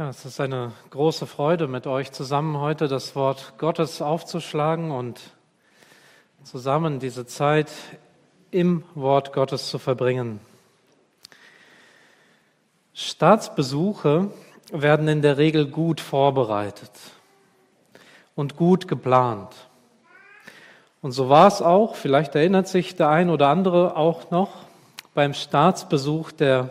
[0.00, 5.20] Ja, es ist eine große Freude, mit euch zusammen heute das Wort Gottes aufzuschlagen und
[6.42, 7.70] zusammen diese Zeit
[8.50, 10.40] im Wort Gottes zu verbringen.
[12.94, 14.30] Staatsbesuche
[14.72, 16.92] werden in der Regel gut vorbereitet
[18.34, 19.54] und gut geplant.
[21.02, 24.64] Und so war es auch, vielleicht erinnert sich der ein oder andere auch noch,
[25.12, 26.70] beim Staatsbesuch der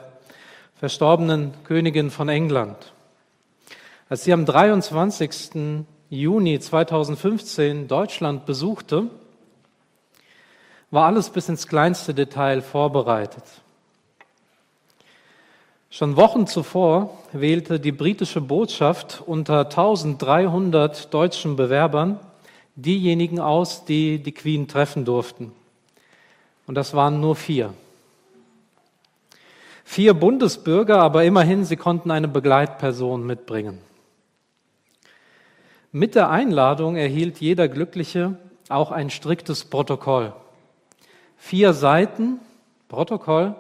[0.80, 2.92] verstorbenen Königin von England.
[4.10, 5.86] Als sie am 23.
[6.10, 9.06] Juni 2015 Deutschland besuchte,
[10.90, 13.44] war alles bis ins kleinste Detail vorbereitet.
[15.92, 22.20] Schon Wochen zuvor wählte die britische Botschaft unter 1300 deutschen Bewerbern
[22.76, 25.52] diejenigen aus, die die Queen treffen durften.
[26.66, 27.76] Und das waren nur vier.
[29.84, 33.88] Vier Bundesbürger, aber immerhin, sie konnten eine Begleitperson mitbringen.
[35.92, 38.38] Mit der Einladung erhielt jeder Glückliche
[38.70, 40.34] auch ein striktes Protokoll.
[41.36, 42.40] Vier Seiten
[42.90, 43.56] Protokoll,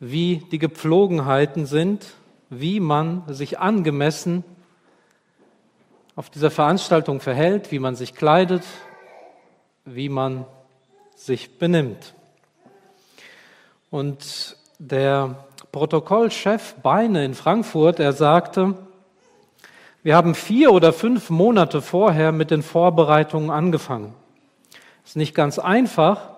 [0.00, 2.14] wie die Gepflogenheiten sind,
[2.48, 4.42] wie man sich angemessen
[6.16, 8.64] auf dieser Veranstaltung verhält, wie man sich kleidet,
[9.84, 10.46] wie man
[11.14, 12.14] sich benimmt.
[13.90, 18.78] Und der Protokollchef Beine in Frankfurt, er sagte,
[20.02, 24.14] wir haben vier oder fünf Monate vorher mit den Vorbereitungen angefangen.
[25.04, 26.30] Es ist nicht ganz einfach,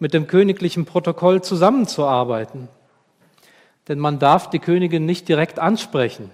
[0.00, 2.68] mit dem königlichen Protokoll zusammenzuarbeiten,
[3.86, 6.30] denn man darf die Königin nicht direkt ansprechen.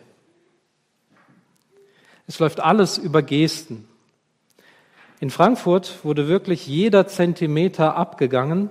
[2.28, 3.88] Es läuft alles über Gesten.
[5.20, 8.70] In Frankfurt wurde wirklich jeder Zentimeter abgegangen,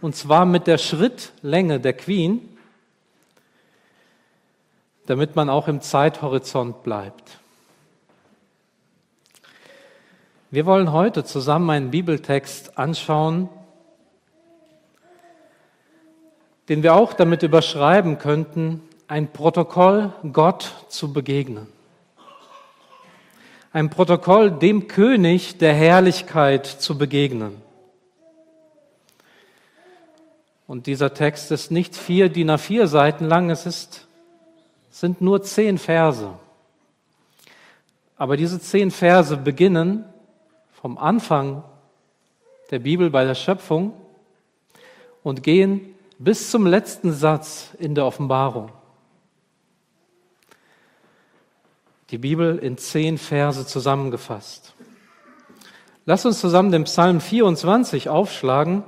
[0.00, 2.55] und zwar mit der Schrittlänge der Queen,
[5.06, 7.38] damit man auch im Zeithorizont bleibt.
[10.50, 13.48] Wir wollen heute zusammen einen Bibeltext anschauen,
[16.68, 21.68] den wir auch damit überschreiben könnten, ein Protokoll Gott zu begegnen.
[23.72, 27.60] Ein Protokoll dem König der Herrlichkeit zu begegnen.
[30.66, 34.05] Und dieser Text ist nicht vier DIN A4 Seiten lang, es ist
[34.96, 36.38] sind nur zehn Verse.
[38.16, 40.06] Aber diese zehn Verse beginnen
[40.72, 41.62] vom Anfang
[42.70, 43.92] der Bibel bei der Schöpfung
[45.22, 48.72] und gehen bis zum letzten Satz in der Offenbarung.
[52.08, 54.72] Die Bibel in zehn Verse zusammengefasst.
[56.06, 58.82] Lass uns zusammen den Psalm 24 aufschlagen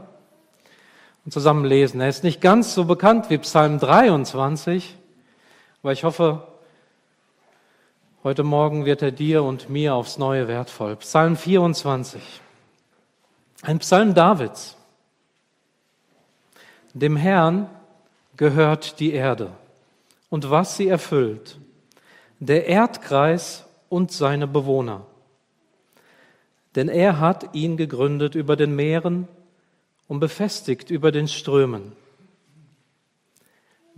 [1.26, 2.00] und zusammen lesen.
[2.00, 4.97] Er ist nicht ganz so bekannt wie Psalm 23,
[5.82, 6.46] aber ich hoffe,
[8.24, 10.96] heute Morgen wird er dir und mir aufs Neue wertvoll.
[10.96, 12.20] Psalm 24.
[13.62, 14.76] Ein Psalm Davids.
[16.94, 17.70] Dem Herrn
[18.36, 19.52] gehört die Erde
[20.30, 21.58] und was sie erfüllt,
[22.40, 25.06] der Erdkreis und seine Bewohner.
[26.74, 29.28] Denn er hat ihn gegründet über den Meeren
[30.06, 31.92] und befestigt über den Strömen.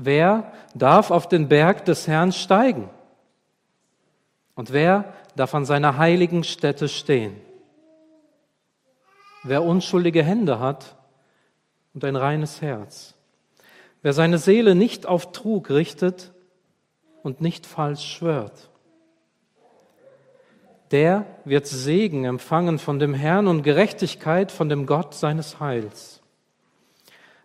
[0.02, 2.88] Wer darf auf den Berg des Herrn steigen?
[4.54, 7.36] Und wer darf an seiner heiligen Stätte stehen?
[9.42, 10.96] Wer unschuldige Hände hat
[11.92, 13.14] und ein reines Herz.
[14.00, 16.32] Wer seine Seele nicht auf Trug richtet
[17.22, 18.70] und nicht falsch schwört.
[20.92, 26.22] Der wird Segen empfangen von dem Herrn und Gerechtigkeit von dem Gott seines Heils.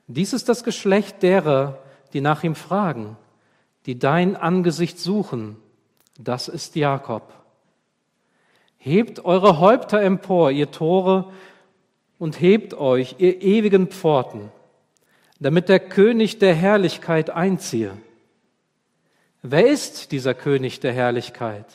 [0.08, 1.82] Dies ist das Geschlecht derer,
[2.14, 3.18] die nach ihm fragen,
[3.86, 5.58] die dein Angesicht suchen,
[6.18, 7.34] das ist Jakob.
[8.78, 11.32] Hebt eure Häupter empor, ihr Tore,
[12.18, 14.52] und hebt euch, ihr ewigen Pforten,
[15.40, 17.98] damit der König der Herrlichkeit einziehe.
[19.42, 21.66] Wer ist dieser König der Herrlichkeit?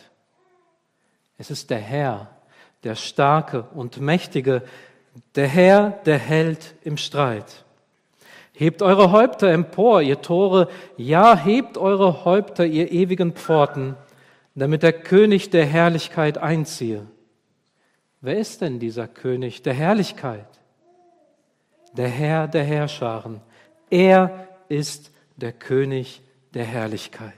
[1.39, 2.31] Es ist der Herr,
[2.85, 4.63] der Starke und Mächtige,
[5.35, 7.65] der Herr, der Held im Streit.
[8.61, 10.69] Hebt eure Häupter empor, ihr Tore,
[10.99, 13.97] ja, hebt eure Häupter, ihr ewigen Pforten,
[14.55, 17.07] damit der König der Herrlichkeit einziehe.
[18.21, 20.47] Wer ist denn dieser König der Herrlichkeit?
[21.95, 23.41] Der Herr der Herrscharen.
[23.89, 26.21] Er ist der König
[26.53, 27.33] der Herrlichkeit.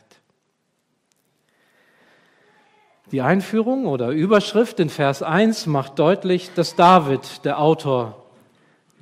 [3.12, 8.26] Die Einführung oder Überschrift in Vers 1 macht deutlich, dass David der Autor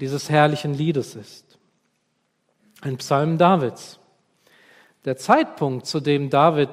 [0.02, 1.49] dieses herrlichen Liedes ist.
[2.82, 3.98] Ein Psalm Davids.
[5.04, 6.70] Der Zeitpunkt, zu dem David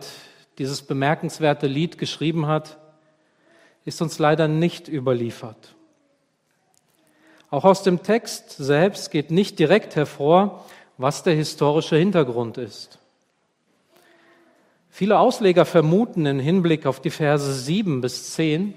[0.58, 2.78] dieses bemerkenswerte Lied geschrieben hat,
[3.84, 5.76] ist uns leider nicht überliefert.
[7.50, 10.66] Auch aus dem Text selbst geht nicht direkt hervor,
[10.98, 13.00] was der historische Hintergrund ist.
[14.90, 18.74] Viele Ausleger vermuten im Hinblick auf die Verse 7 bis 10,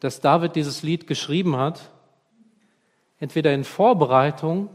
[0.00, 1.90] dass David dieses Lied geschrieben hat,
[3.20, 4.68] entweder in Vorbereitung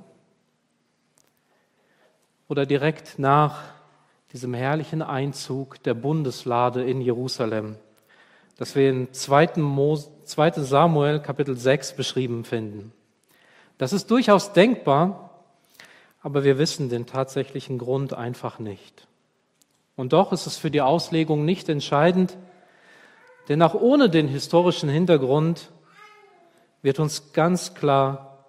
[2.47, 3.63] oder direkt nach
[4.31, 7.77] diesem herrlichen Einzug der Bundeslade in Jerusalem,
[8.57, 9.51] das wir in 2.
[10.25, 12.91] Samuel Kapitel 6 beschrieben finden.
[13.77, 15.43] Das ist durchaus denkbar,
[16.21, 19.07] aber wir wissen den tatsächlichen Grund einfach nicht.
[19.95, 22.37] Und doch ist es für die Auslegung nicht entscheidend,
[23.47, 25.71] denn auch ohne den historischen Hintergrund
[26.81, 28.45] wird uns ganz klar,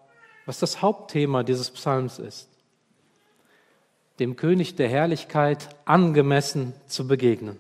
[0.46, 2.55] was das Hauptthema dieses Psalms ist.
[4.18, 7.58] Dem König der Herrlichkeit angemessen zu begegnen.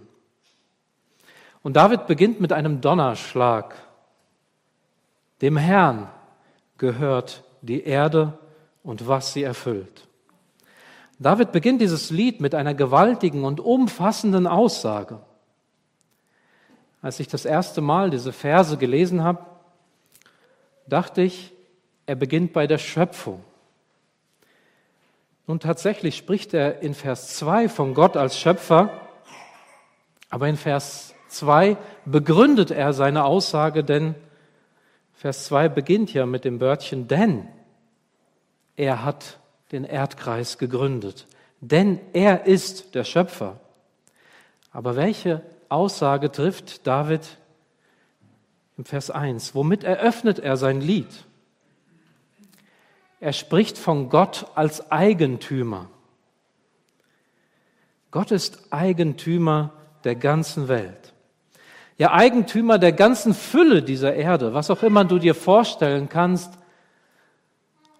[1.62, 3.74] Und David beginnt mit einem Donnerschlag.
[5.42, 6.08] Dem Herrn
[6.78, 8.38] gehört die Erde
[8.82, 10.06] und was sie erfüllt.
[11.18, 15.20] David beginnt dieses Lied mit einer gewaltigen und umfassenden Aussage.
[17.02, 19.44] Als ich das erste Mal diese Verse gelesen habe,
[20.86, 21.52] dachte ich,
[22.04, 23.42] er beginnt bei der Schöpfung.
[25.48, 29.00] Nun tatsächlich spricht er in Vers 2 von Gott als Schöpfer,
[30.28, 34.16] aber in Vers 2 begründet er seine Aussage, denn
[35.14, 37.46] Vers 2 beginnt ja mit dem Wörtchen denn.
[38.74, 39.38] Er hat
[39.70, 41.26] den Erdkreis gegründet,
[41.60, 43.60] denn er ist der Schöpfer.
[44.72, 47.38] Aber welche Aussage trifft David
[48.76, 49.54] im Vers 1?
[49.54, 51.08] Womit eröffnet er sein Lied?
[53.20, 55.88] Er spricht von Gott als Eigentümer.
[58.10, 59.72] Gott ist Eigentümer
[60.04, 61.12] der ganzen Welt.
[61.98, 66.52] Ja, Eigentümer der ganzen Fülle dieser Erde, was auch immer du dir vorstellen kannst,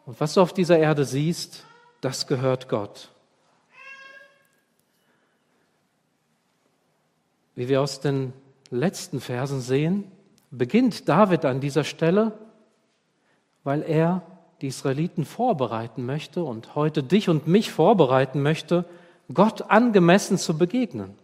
[0.04, 1.64] und was du auf dieser Erde siehst,
[2.00, 3.10] das gehört Gott.
[7.56, 8.32] Wie wir aus den
[8.70, 10.10] letzten Versen sehen,
[10.52, 12.38] beginnt David an dieser Stelle,
[13.64, 14.22] weil er
[14.61, 18.85] die Israeliten vorbereiten möchte und heute dich und mich vorbereiten möchte,
[19.32, 21.14] Gott angemessen zu begegnen.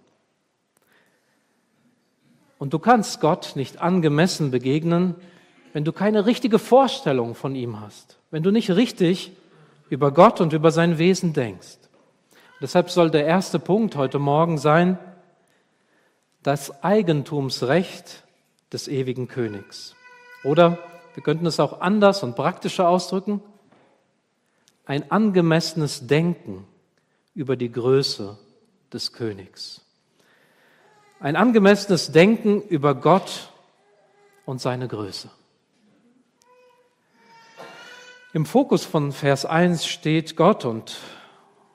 [2.58, 5.14] Und du kannst Gott nicht angemessen begegnen,
[5.73, 9.31] wenn du keine richtige Vorstellung von ihm hast wenn du nicht richtig
[9.90, 11.78] über Gott und über sein Wesen denkst.
[12.61, 14.99] Deshalb soll der erste Punkt heute Morgen sein,
[16.43, 18.25] das Eigentumsrecht
[18.73, 19.94] des ewigen Königs.
[20.44, 20.78] Oder
[21.14, 23.43] wir könnten es auch anders und praktischer ausdrücken,
[24.85, 26.67] ein angemessenes Denken
[27.35, 28.38] über die Größe
[28.93, 29.81] des Königs.
[31.20, 33.53] Ein angemessenes Denken über Gott
[34.44, 35.31] und seine Größe.
[38.32, 40.99] Im Fokus von Vers 1 steht Gott und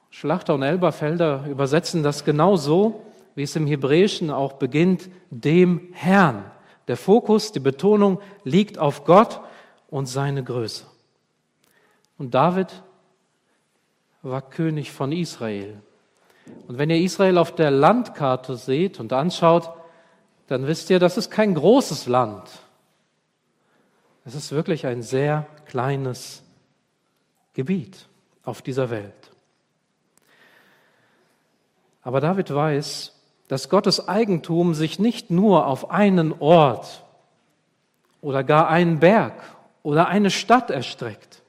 [0.09, 3.05] Schlachter und Elberfelder übersetzen das genau so,
[3.35, 6.43] wie es im Hebräischen auch beginnt, dem Herrn.
[6.87, 9.41] Der Fokus, die Betonung liegt auf Gott
[9.89, 10.85] und seine Größe.
[12.17, 12.83] Und David
[14.21, 15.81] war König von Israel.
[16.67, 19.69] Und wenn ihr Israel auf der Landkarte seht und anschaut,
[20.47, 22.49] dann wisst ihr, das ist kein großes Land.
[24.25, 26.43] Es ist wirklich ein sehr kleines
[27.53, 28.07] Gebiet
[28.43, 29.31] auf dieser Welt.
[32.01, 33.16] Aber David weiß,
[33.47, 37.03] dass Gottes Eigentum sich nicht nur auf einen Ort
[38.21, 39.33] oder gar einen Berg
[39.83, 41.41] oder eine Stadt erstreckt,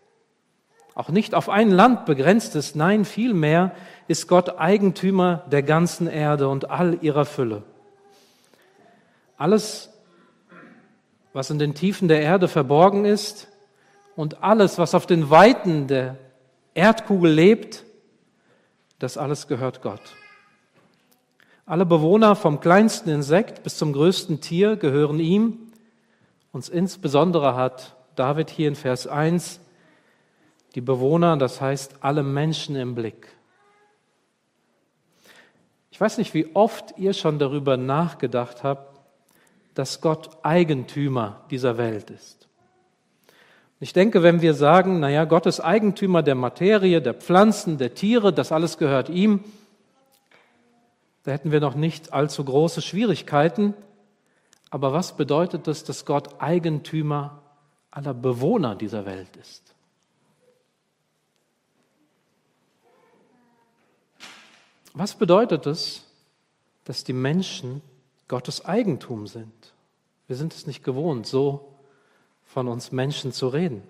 [0.94, 3.72] auch nicht auf ein Land begrenzt ist, nein, vielmehr
[4.08, 7.62] ist Gott Eigentümer der ganzen Erde und all ihrer Fülle.
[9.36, 9.90] Alles,
[11.32, 13.48] was in den Tiefen der Erde verborgen ist,
[14.18, 16.16] und alles, was auf den Weiten der
[16.74, 17.84] Erdkugel lebt,
[18.98, 20.00] das alles gehört Gott.
[21.68, 25.58] Alle Bewohner vom kleinsten Insekt bis zum größten Tier gehören ihm.
[26.50, 29.60] Uns insbesondere hat David hier in Vers 1
[30.74, 33.28] die Bewohner, das heißt alle Menschen im Blick.
[35.90, 38.98] Ich weiß nicht, wie oft ihr schon darüber nachgedacht habt,
[39.74, 42.48] dass Gott Eigentümer dieser Welt ist.
[43.78, 48.32] Ich denke, wenn wir sagen, naja, Gott ist Eigentümer der Materie, der Pflanzen, der Tiere,
[48.32, 49.44] das alles gehört ihm,
[51.28, 53.74] da hätten wir noch nicht allzu große Schwierigkeiten.
[54.70, 57.42] Aber was bedeutet es, dass Gott Eigentümer
[57.90, 59.74] aller Bewohner dieser Welt ist?
[64.94, 66.06] Was bedeutet es,
[66.84, 67.82] dass die Menschen
[68.26, 69.74] Gottes Eigentum sind.
[70.28, 71.74] Wir sind es nicht gewohnt, so
[72.46, 73.82] von uns Menschen zu reden.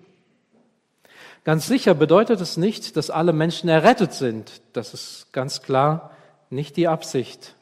[1.45, 4.61] Ganz sicher bedeutet es nicht, dass alle Menschen errettet sind.
[4.73, 6.11] Das ist ganz klar
[6.49, 7.55] nicht die Absicht,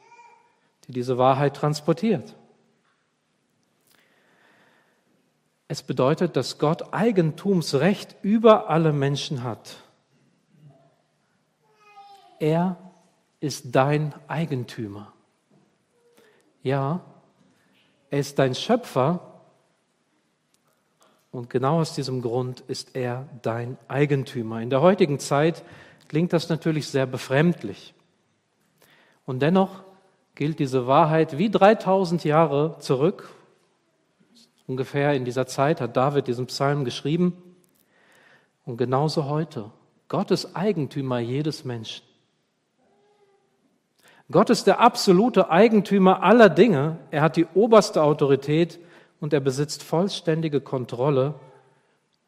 [0.86, 2.34] die diese Wahrheit transportiert.
[5.68, 9.76] Es bedeutet, dass Gott Eigentumsrecht über alle Menschen hat.
[12.38, 12.78] Er
[13.40, 15.12] ist dein Eigentümer.
[16.62, 17.04] Ja,
[18.10, 19.42] er ist dein Schöpfer
[21.30, 24.62] und genau aus diesem Grund ist er dein Eigentümer.
[24.62, 25.62] In der heutigen Zeit
[26.08, 27.94] klingt das natürlich sehr befremdlich.
[29.28, 29.84] Und dennoch
[30.36, 33.28] gilt diese Wahrheit wie 3000 Jahre zurück.
[34.66, 37.36] Ungefähr in dieser Zeit hat David diesen Psalm geschrieben.
[38.64, 39.70] Und genauso heute.
[40.08, 42.06] Gott ist Eigentümer jedes Menschen.
[44.30, 46.96] Gott ist der absolute Eigentümer aller Dinge.
[47.10, 48.80] Er hat die oberste Autorität
[49.20, 51.34] und er besitzt vollständige Kontrolle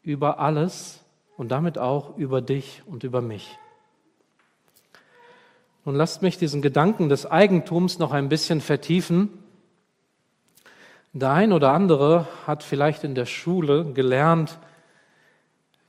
[0.03, 1.03] über alles
[1.35, 3.57] und damit auch über dich und über mich.
[5.83, 9.29] Nun lasst mich diesen Gedanken des Eigentums noch ein bisschen vertiefen.
[11.13, 14.59] Der ein oder andere hat vielleicht in der Schule gelernt,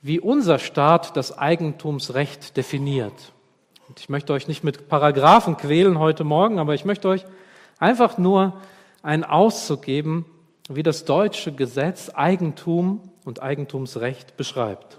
[0.01, 3.33] wie unser Staat das Eigentumsrecht definiert.
[3.87, 7.25] Und ich möchte euch nicht mit Paragraphen quälen heute Morgen, aber ich möchte euch
[7.77, 8.53] einfach nur
[9.03, 10.25] einen Auszug geben,
[10.69, 14.97] wie das deutsche Gesetz Eigentum und Eigentumsrecht beschreibt.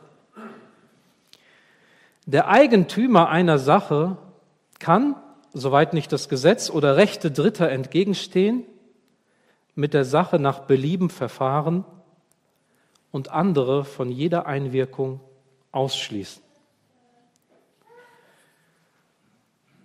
[2.26, 4.16] Der Eigentümer einer Sache
[4.84, 5.16] kann,
[5.52, 8.64] soweit nicht das Gesetz oder Rechte Dritter entgegenstehen,
[9.74, 11.84] mit der Sache nach Belieben verfahren
[13.10, 15.20] und andere von jeder Einwirkung
[15.72, 16.44] ausschließen.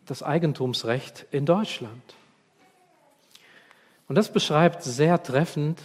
[0.09, 2.15] das Eigentumsrecht in Deutschland.
[4.07, 5.79] Und das beschreibt sehr treffend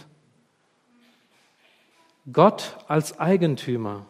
[2.33, 4.07] Gott als Eigentümer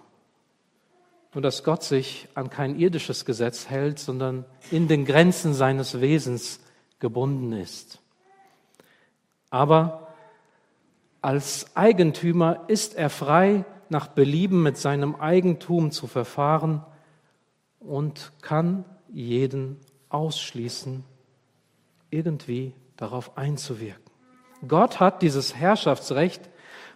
[1.36, 6.62] und dass Gott sich an kein irdisches Gesetz hält, sondern in den Grenzen seines Wesens
[7.00, 8.00] gebunden ist.
[9.50, 10.08] Aber
[11.22, 16.84] als Eigentümer ist er frei, nach Belieben mit seinem Eigentum zu verfahren
[17.80, 21.04] und kann jeden ausschließen,
[22.10, 24.04] irgendwie darauf einzuwirken.
[24.68, 26.50] Gott hat dieses Herrschaftsrecht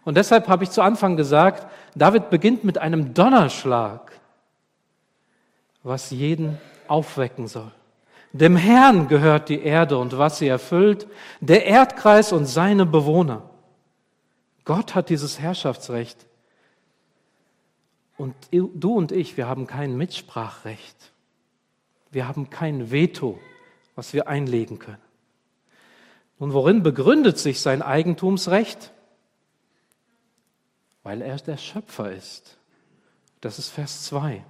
[0.05, 4.09] und deshalb habe ich zu Anfang gesagt, David beginnt mit einem Donnerschlag,
[5.83, 6.57] was jeden
[6.88, 7.71] aufwecken soll.
[8.31, 11.07] Dem Herrn gehört die Erde und was sie erfüllt,
[11.39, 13.50] der Erdkreis und seine Bewohner.
[14.65, 16.27] Gott hat dieses Herrschaftsrecht.
[18.17, 21.12] Und du und ich, wir haben kein Mitsprachrecht.
[22.12, 23.39] Wir haben kein Veto,
[23.95, 25.01] was wir einlegen können.
[26.38, 28.91] Nun, worin begründet sich sein Eigentumsrecht?
[31.03, 32.57] Weil er der Schöpfer ist.
[33.41, 34.43] Das ist Vers 2.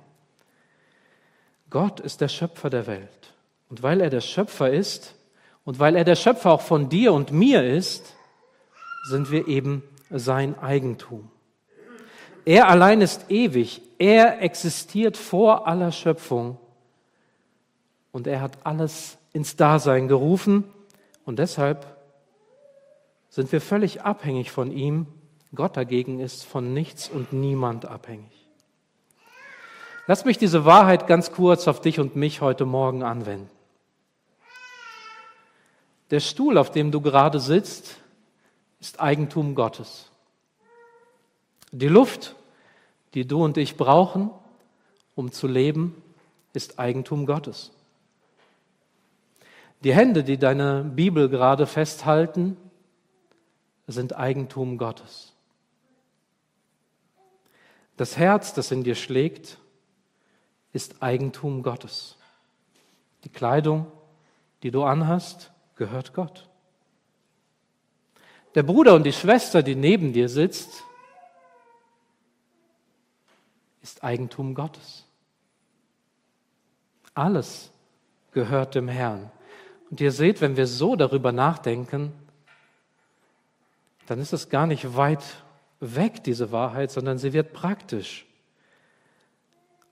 [1.69, 3.33] Gott ist der Schöpfer der Welt.
[3.69, 5.15] Und weil er der Schöpfer ist
[5.65, 8.15] und weil er der Schöpfer auch von dir und mir ist,
[9.09, 11.29] sind wir eben sein Eigentum.
[12.45, 13.81] Er allein ist ewig.
[13.99, 16.57] Er existiert vor aller Schöpfung
[18.11, 20.63] und er hat alles ins Dasein gerufen
[21.25, 21.85] und deshalb
[23.29, 25.05] sind wir völlig abhängig von ihm.
[25.53, 28.38] Gott dagegen ist von nichts und niemand abhängig.
[30.09, 33.47] Lass mich diese Wahrheit ganz kurz auf dich und mich heute Morgen anwenden.
[36.09, 37.97] Der Stuhl, auf dem du gerade sitzt,
[38.79, 40.09] ist Eigentum Gottes.
[41.71, 42.35] Die Luft,
[43.13, 44.31] die du und ich brauchen,
[45.13, 46.01] um zu leben,
[46.53, 47.69] ist Eigentum Gottes.
[49.83, 52.57] Die Hände, die deine Bibel gerade festhalten,
[53.85, 55.33] sind Eigentum Gottes.
[57.95, 59.59] Das Herz, das in dir schlägt,
[60.73, 62.17] ist Eigentum Gottes.
[63.23, 63.91] Die Kleidung,
[64.63, 66.47] die du anhast, gehört Gott.
[68.55, 70.83] Der Bruder und die Schwester, die neben dir sitzt,
[73.81, 75.05] ist Eigentum Gottes.
[77.13, 77.71] Alles
[78.31, 79.31] gehört dem Herrn.
[79.89, 82.13] Und ihr seht, wenn wir so darüber nachdenken,
[84.05, 85.23] dann ist es gar nicht weit
[85.79, 88.25] weg, diese Wahrheit, sondern sie wird praktisch.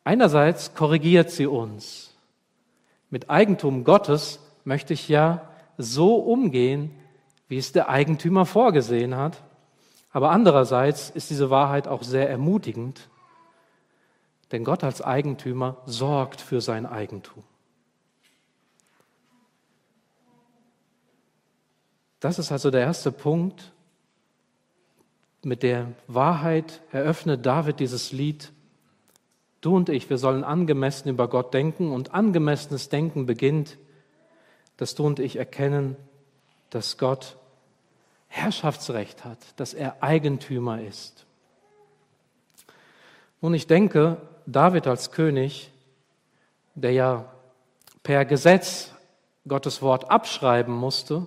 [0.07, 2.15] Einerseits korrigiert sie uns.
[3.09, 6.91] Mit Eigentum Gottes möchte ich ja so umgehen,
[7.49, 9.43] wie es der Eigentümer vorgesehen hat.
[10.11, 13.09] Aber andererseits ist diese Wahrheit auch sehr ermutigend,
[14.53, 17.43] denn Gott als Eigentümer sorgt für sein Eigentum.
[22.21, 23.73] Das ist also der erste Punkt.
[25.43, 28.53] Mit der Wahrheit eröffnet David dieses Lied.
[29.61, 33.77] Du und ich, wir sollen angemessen über Gott denken und angemessenes Denken beginnt,
[34.77, 35.95] dass du und ich erkennen,
[36.69, 37.37] dass Gott
[38.27, 41.25] Herrschaftsrecht hat, dass er Eigentümer ist.
[43.41, 45.71] Und ich denke, David als König,
[46.75, 47.25] der ja
[48.03, 48.91] per Gesetz
[49.47, 51.25] Gottes Wort abschreiben musste,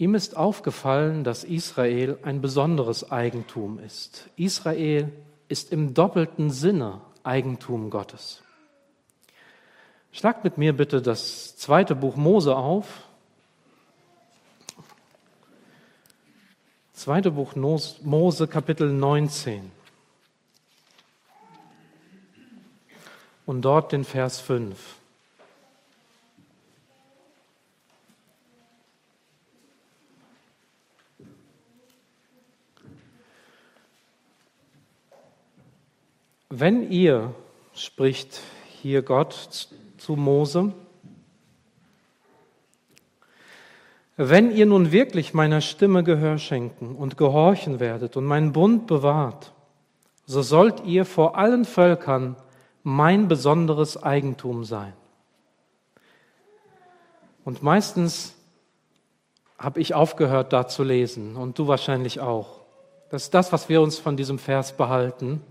[0.00, 4.30] ihm ist aufgefallen, dass Israel ein besonderes Eigentum ist.
[4.36, 5.12] Israel
[5.48, 8.42] ist im doppelten Sinne Eigentum Gottes.
[10.10, 12.86] Schlagt mit mir bitte das zweite Buch Mose auf.
[16.94, 19.70] Zweite Buch Mose, Kapitel 19.
[23.44, 24.99] Und dort den Vers 5.
[36.52, 37.32] Wenn ihr,
[37.74, 38.40] spricht
[38.82, 40.72] hier Gott zu Mose.
[44.16, 49.52] Wenn ihr nun wirklich meiner Stimme Gehör schenken und gehorchen werdet und meinen Bund bewahrt,
[50.26, 52.34] so sollt ihr vor allen Völkern
[52.82, 54.92] mein besonderes Eigentum sein.
[57.44, 58.34] Und meistens
[59.56, 62.62] habe ich aufgehört, da zu lesen und du wahrscheinlich auch.
[63.08, 65.42] Das ist das, was wir uns von diesem Vers behalten.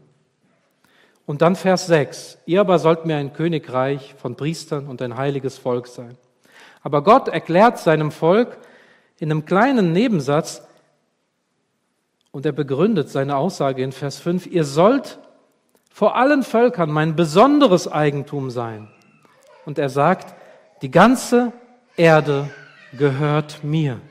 [1.29, 2.39] Und dann Vers 6.
[2.48, 6.17] Ihr aber sollt mir ein Königreich von Priestern und ein heiliges Volk sein.
[6.81, 8.57] Aber Gott erklärt seinem Volk
[9.19, 10.63] in einem kleinen Nebensatz,
[12.31, 15.19] und er begründet seine Aussage in Vers 5, ihr sollt
[15.93, 18.88] vor allen Völkern mein besonderes Eigentum sein.
[19.65, 20.33] Und er sagt,
[20.81, 21.53] die ganze
[21.95, 22.49] Erde
[22.97, 24.01] gehört mir.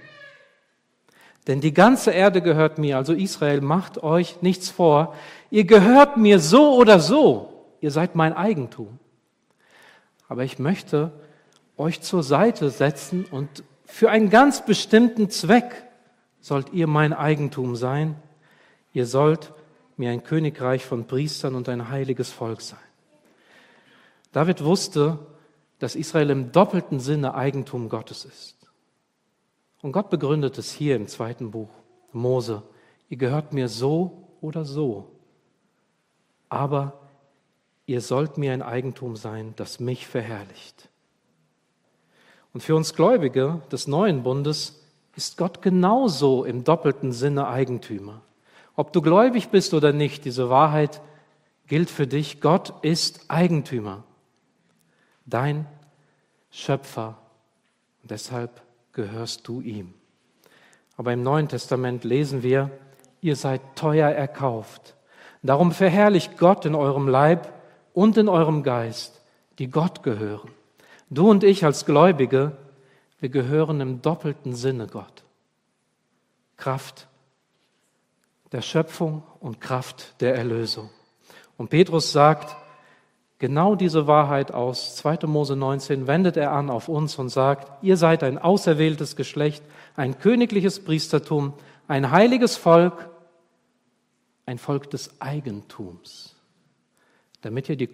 [1.49, 5.15] Denn die ganze Erde gehört mir, also Israel, macht euch nichts vor.
[5.51, 7.65] Ihr gehört mir so oder so.
[7.81, 8.99] Ihr seid mein Eigentum.
[10.29, 11.11] Aber ich möchte
[11.79, 15.87] euch zur Seite setzen und für einen ganz bestimmten Zweck
[16.41, 18.17] sollt ihr mein Eigentum sein.
[18.93, 19.55] Ihr sollt
[19.97, 22.79] mir ein Königreich von Priestern und ein heiliges Volk sein.
[24.33, 25.19] David wusste,
[25.79, 28.58] dass Israel im doppelten Sinne Eigentum Gottes ist.
[29.83, 31.71] Und Gott begründet es hier im zweiten Buch
[32.13, 32.63] Mose.
[33.09, 35.13] Ihr gehört mir so oder so.
[36.49, 37.01] Aber
[37.87, 40.89] ihr sollt mir ein Eigentum sein, das mich verherrlicht.
[42.53, 48.23] Und für uns Gläubige des neuen Bundes ist Gott genauso im doppelten Sinne Eigentümer.
[48.75, 51.01] Ob du gläubig bist oder nicht, diese Wahrheit
[51.67, 52.41] gilt für dich.
[52.41, 54.05] Gott ist Eigentümer,
[55.27, 55.67] dein
[56.51, 57.19] Schöpfer.
[58.03, 59.95] Und deshalb gehörst du ihm.
[60.97, 62.71] Aber im Neuen Testament lesen wir,
[63.21, 64.97] ihr seid teuer erkauft.
[65.43, 67.53] Darum verherrlicht Gott in eurem Leib
[67.93, 69.21] und in eurem Geist,
[69.59, 70.51] die Gott gehören.
[71.11, 72.57] Du und ich als Gläubige,
[73.21, 75.25] wir gehören im doppelten Sinne Gott.
[76.57, 77.09] Kraft
[78.53, 80.91] der Schöpfung und Kraft der Erlösung.
[81.57, 82.57] Und Petrus sagt,
[83.39, 85.27] Genau diese Wahrheit aus 2.
[85.27, 89.63] Mose 19 wendet er an auf uns und sagt, ihr seid ein auserwähltes Geschlecht,
[89.95, 91.53] ein königliches Priestertum,
[91.87, 93.09] ein heiliges Volk,
[94.45, 96.35] ein Volk des Eigentums,
[97.43, 97.91] damit ihr die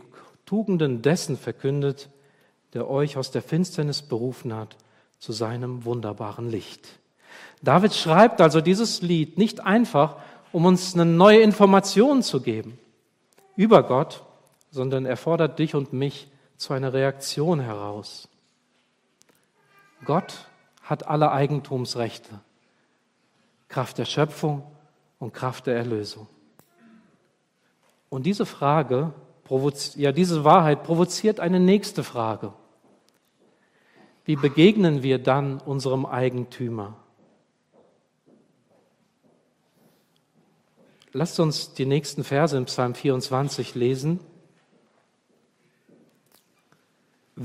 [0.46, 2.09] Tugenden dessen verkündet,
[2.72, 4.76] der euch aus der Finsternis berufen hat
[5.18, 6.88] zu seinem wunderbaren Licht.
[7.62, 10.16] David schreibt also dieses Lied nicht einfach,
[10.52, 12.78] um uns eine neue Information zu geben
[13.57, 14.22] über Gott,
[14.74, 18.28] sondern er fordert dich und mich zu einer Reaktion heraus.
[20.04, 20.48] Gott
[20.82, 22.40] hat alle Eigentumsrechte,
[23.68, 24.64] Kraft der Schöpfung
[25.20, 26.26] und Kraft der Erlösung.
[28.10, 29.14] Und diese Frage,
[29.94, 32.52] ja, diese Wahrheit provoziert eine nächste Frage.
[34.24, 36.96] Wie begegnen wir dann unserem Eigentümer?
[41.12, 44.18] Lasst uns die nächsten Verse im Psalm 24 lesen.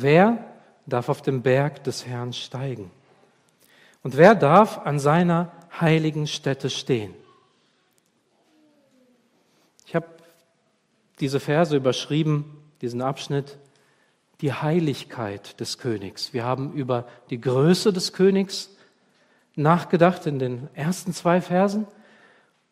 [0.01, 0.45] Wer
[0.85, 2.89] darf auf dem Berg des Herrn steigen?
[4.01, 7.13] Und wer darf an seiner heiligen Stätte stehen?
[9.85, 10.07] Ich habe
[11.19, 12.45] diese Verse überschrieben,
[12.81, 13.57] diesen Abschnitt,
[14.39, 16.31] die Heiligkeit des Königs.
[16.31, 18.69] Wir haben über die Größe des Königs
[19.55, 21.87] nachgedacht in den ersten zwei Versen.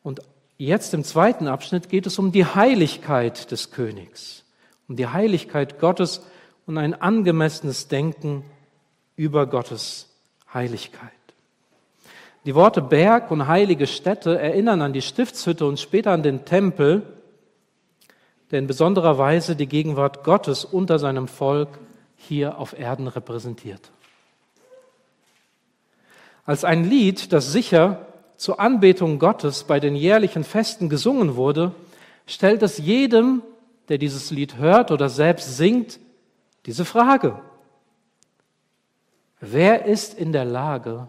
[0.02, 0.22] Und
[0.58, 4.46] jetzt im zweiten Abschnitt geht es um die Heiligkeit des Königs,
[4.88, 6.22] um die Heiligkeit Gottes
[6.68, 8.44] und ein angemessenes Denken
[9.16, 10.10] über Gottes
[10.54, 11.12] Heiligkeit.
[12.46, 17.02] Die Worte Berg und heilige Stätte erinnern an die Stiftshütte und später an den Tempel,
[18.52, 21.80] der in besonderer Weise die Gegenwart Gottes unter seinem Volk
[22.16, 23.90] hier auf Erden repräsentiert.
[26.46, 31.74] Als ein Lied, das sicher zur Anbetung Gottes bei den jährlichen Festen gesungen wurde,
[32.26, 33.42] stellt es jedem,
[33.90, 36.00] der dieses Lied hört oder selbst singt,
[36.68, 37.42] diese Frage.
[39.40, 41.08] Wer ist in der Lage,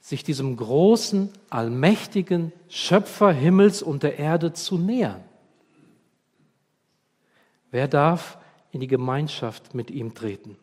[0.00, 5.22] sich diesem großen, allmächtigen Schöpfer Himmels und der Erde zu nähern?
[7.70, 8.38] Wer darf
[8.70, 10.56] in die Gemeinschaft mit ihm treten?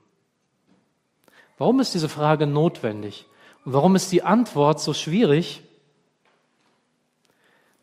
[1.59, 3.27] Warum ist diese Frage notwendig?
[3.63, 5.61] Und warum ist die Antwort so schwierig?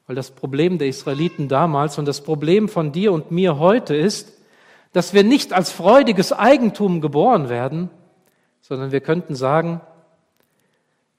[0.08, 4.39] Weil das Problem der Israeliten damals und das Problem von dir und mir heute ist,
[4.92, 7.90] dass wir nicht als freudiges Eigentum geboren werden,
[8.60, 9.80] sondern wir könnten sagen,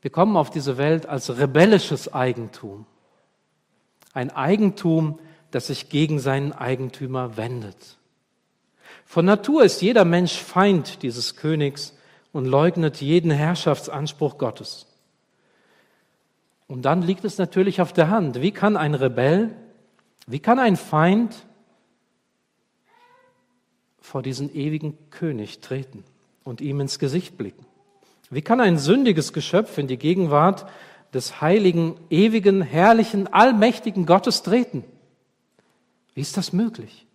[0.02, 2.86] wir kommen auf diese Welt als rebellisches Eigentum.
[4.14, 5.20] Ein Eigentum,
[5.52, 7.98] das sich gegen seinen Eigentümer wendet.
[9.06, 11.96] Von Natur ist jeder Mensch Feind dieses Königs
[12.32, 14.88] und leugnet jeden Herrschaftsanspruch Gottes.
[16.68, 18.42] Und dann liegt es natürlich auf der Hand.
[18.42, 19.54] Wie kann ein Rebell,
[20.28, 21.36] wie kann ein Feind
[24.02, 26.04] vor diesen ewigen König treten
[26.44, 27.66] und ihm ins Gesicht blicken?
[28.30, 30.66] Wie kann ein sündiges Geschöpf in die Gegenwart
[31.14, 34.84] des heiligen, ewigen, herrlichen, allmächtigen Gottes treten?
[36.14, 37.06] Wie ist das möglich?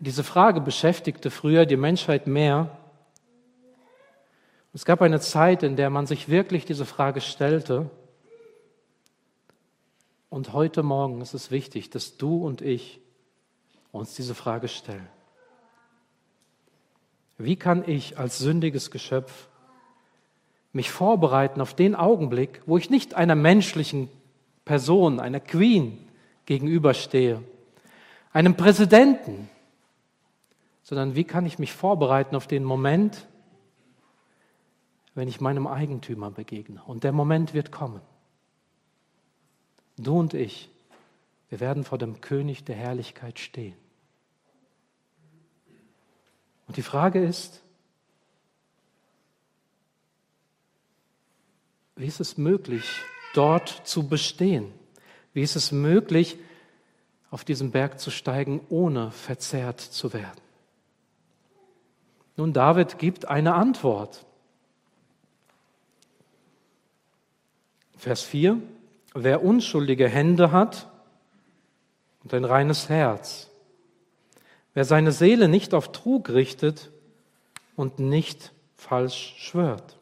[0.00, 2.76] Diese Frage beschäftigte früher die Menschheit mehr
[4.76, 7.88] es gab eine Zeit, in der man sich wirklich diese Frage stellte.
[10.28, 13.00] Und heute Morgen ist es wichtig, dass du und ich
[13.90, 15.08] uns diese Frage stellen.
[17.38, 19.48] Wie kann ich als sündiges Geschöpf
[20.72, 24.08] mich vorbereiten auf den Augenblick, wo ich nicht einer menschlichen
[24.64, 26.06] Person, einer Queen
[26.44, 27.42] gegenüberstehe,
[28.32, 29.48] einem Präsidenten,
[30.82, 33.26] sondern wie kann ich mich vorbereiten auf den Moment,
[35.14, 36.82] wenn ich meinem Eigentümer begegne.
[36.86, 38.00] Und der Moment wird kommen.
[39.96, 40.68] Du und ich,
[41.48, 43.74] wir werden vor dem König der Herrlichkeit stehen.
[46.66, 47.62] Und die Frage ist,
[51.96, 52.84] wie ist es möglich,
[53.34, 54.72] dort zu bestehen?
[55.32, 56.38] Wie ist es möglich,
[57.30, 60.40] auf diesen Berg zu steigen, ohne verzehrt zu werden?
[62.36, 64.24] Nun, David gibt eine Antwort.
[67.96, 68.60] Vers 4,
[69.14, 70.88] wer unschuldige Hände hat
[72.22, 73.50] und ein reines Herz,
[74.76, 76.90] wer seine Seele nicht auf Trug richtet
[77.76, 79.96] und nicht falsch schwört.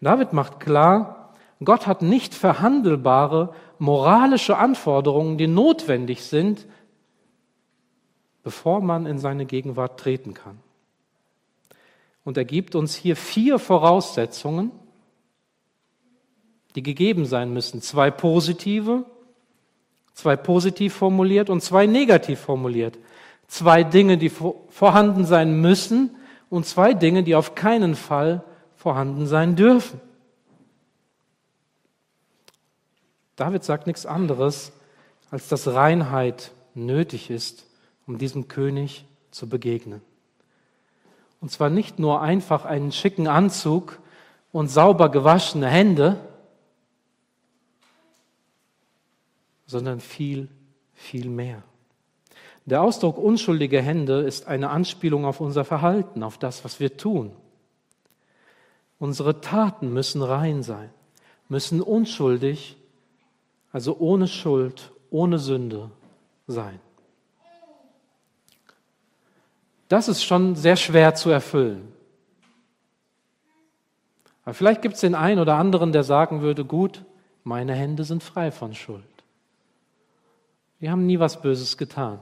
[0.00, 1.34] David macht klar,
[1.64, 6.66] Gott hat nicht verhandelbare moralische Anforderungen, die notwendig sind,
[8.44, 10.60] bevor man in seine Gegenwart treten kann.
[12.22, 14.70] Und er gibt uns hier vier Voraussetzungen,
[16.76, 17.82] die gegeben sein müssen.
[17.82, 19.04] Zwei positive,
[20.12, 22.98] zwei positiv formuliert und zwei negativ formuliert.
[23.54, 26.16] Zwei Dinge, die vorhanden sein müssen
[26.50, 28.42] und zwei Dinge, die auf keinen Fall
[28.74, 30.00] vorhanden sein dürfen.
[33.36, 34.72] David sagt nichts anderes,
[35.30, 37.64] als dass Reinheit nötig ist,
[38.08, 40.02] um diesem König zu begegnen.
[41.40, 44.00] Und zwar nicht nur einfach einen schicken Anzug
[44.50, 46.18] und sauber gewaschene Hände,
[49.64, 50.48] sondern viel,
[50.92, 51.62] viel mehr.
[52.66, 57.32] Der Ausdruck unschuldige Hände ist eine Anspielung auf unser Verhalten, auf das, was wir tun.
[58.98, 60.90] Unsere Taten müssen rein sein,
[61.48, 62.76] müssen unschuldig,
[63.72, 65.90] also ohne Schuld, ohne Sünde
[66.46, 66.80] sein.
[69.88, 71.92] Das ist schon sehr schwer zu erfüllen.
[74.44, 77.04] Aber vielleicht gibt es den einen oder anderen, der sagen würde, gut,
[77.44, 79.04] meine Hände sind frei von Schuld.
[80.78, 82.20] Wir haben nie was Böses getan.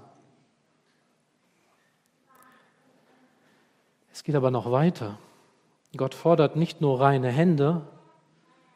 [4.13, 5.19] Es geht aber noch weiter.
[5.97, 7.83] Gott fordert nicht nur reine Hände,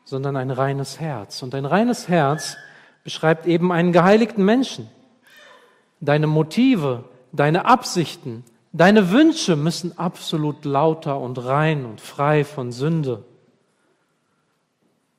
[0.05, 1.43] sondern ein reines Herz.
[1.43, 2.57] Und ein reines Herz
[3.05, 4.91] beschreibt eben einen geheiligten Menschen.
[6.01, 13.25] Deine Motive, deine Absichten, deine Wünsche müssen absolut lauter und rein und frei von Sünde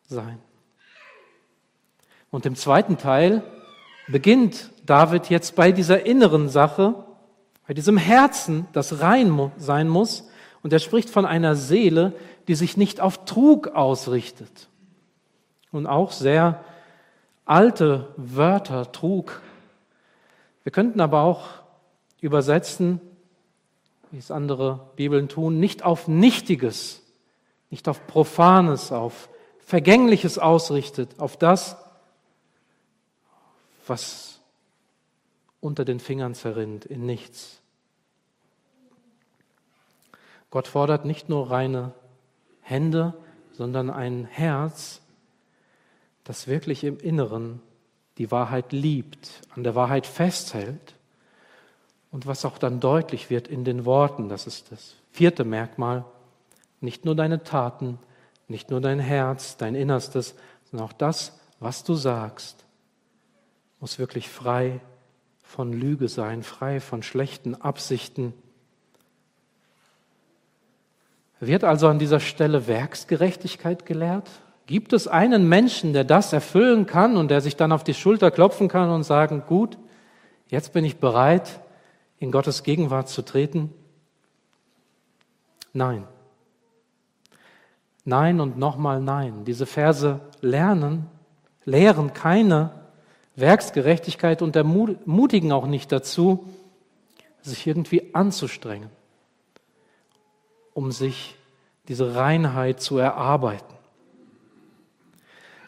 [0.08, 0.40] sein.
[2.30, 3.44] Und im zweiten Teil
[4.08, 7.07] beginnt David jetzt bei dieser inneren Sache,
[7.68, 10.30] bei diesem Herzen, das rein sein muss,
[10.64, 12.14] Und er spricht von einer Seele,
[12.48, 14.68] die sich nicht auf Trug ausrichtet.
[15.72, 16.64] Und auch sehr
[17.46, 19.42] alte Wörter, Trug.
[20.64, 21.48] Wir könnten aber auch
[22.20, 23.00] übersetzen,
[24.12, 27.02] wie es andere Bibeln tun, nicht auf Nichtiges,
[27.70, 31.78] nicht auf Profanes, auf Vergängliches ausrichtet, auf das,
[33.86, 34.37] was
[35.60, 37.62] unter den Fingern zerrinnt, in nichts.
[40.50, 41.93] Gott fordert nicht nur reine
[42.62, 43.13] Hände,
[43.54, 45.02] sondern ein Herz,
[46.24, 47.62] das wirklich im Inneren
[48.17, 50.96] die Wahrheit liebt, an der Wahrheit festhält
[52.12, 54.30] und was auch dann deutlich wird in den Worten.
[54.30, 56.06] Das ist das vierte Merkmal.
[56.82, 58.00] Nicht nur deine Taten,
[58.48, 60.36] nicht nur dein Herz, dein Innerstes,
[60.70, 62.65] sondern auch das, was du sagst,
[63.80, 64.80] muss wirklich frei
[65.48, 68.34] von Lüge sein, frei von schlechten Absichten.
[71.40, 74.30] Wird also an dieser Stelle Werksgerechtigkeit gelehrt?
[74.66, 78.30] Gibt es einen Menschen, der das erfüllen kann und der sich dann auf die Schulter
[78.30, 79.78] klopfen kann und sagen, gut,
[80.50, 81.62] jetzt bin ich bereit,
[82.20, 83.74] in Gottes Gegenwart zu treten?
[85.72, 86.06] Nein.
[88.04, 89.46] Nein und nochmal nein.
[89.46, 91.08] Diese Verse lernen,
[91.64, 92.72] lehren keine
[93.38, 96.45] Werksgerechtigkeit und ermutigen auch nicht dazu,
[97.41, 98.89] sich irgendwie anzustrengen,
[100.73, 101.36] um sich
[101.88, 103.73] diese Reinheit zu erarbeiten.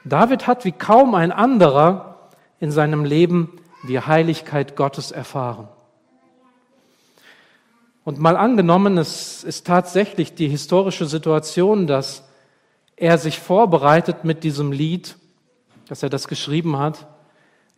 [0.03, 2.29] David hat wie kaum ein anderer
[2.59, 5.67] in seinem Leben die Heiligkeit Gottes erfahren.
[8.03, 12.27] Und mal angenommen, es ist tatsächlich die historische Situation, dass
[12.95, 15.15] er sich vorbereitet mit diesem Lied,
[15.87, 17.07] dass er das geschrieben hat,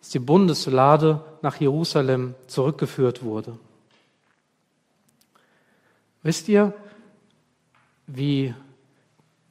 [0.02, 3.58] dass die Bundeslade nach Jerusalem zurückgeführt wurde.
[6.24, 6.74] Wisst ihr,
[8.08, 8.54] wie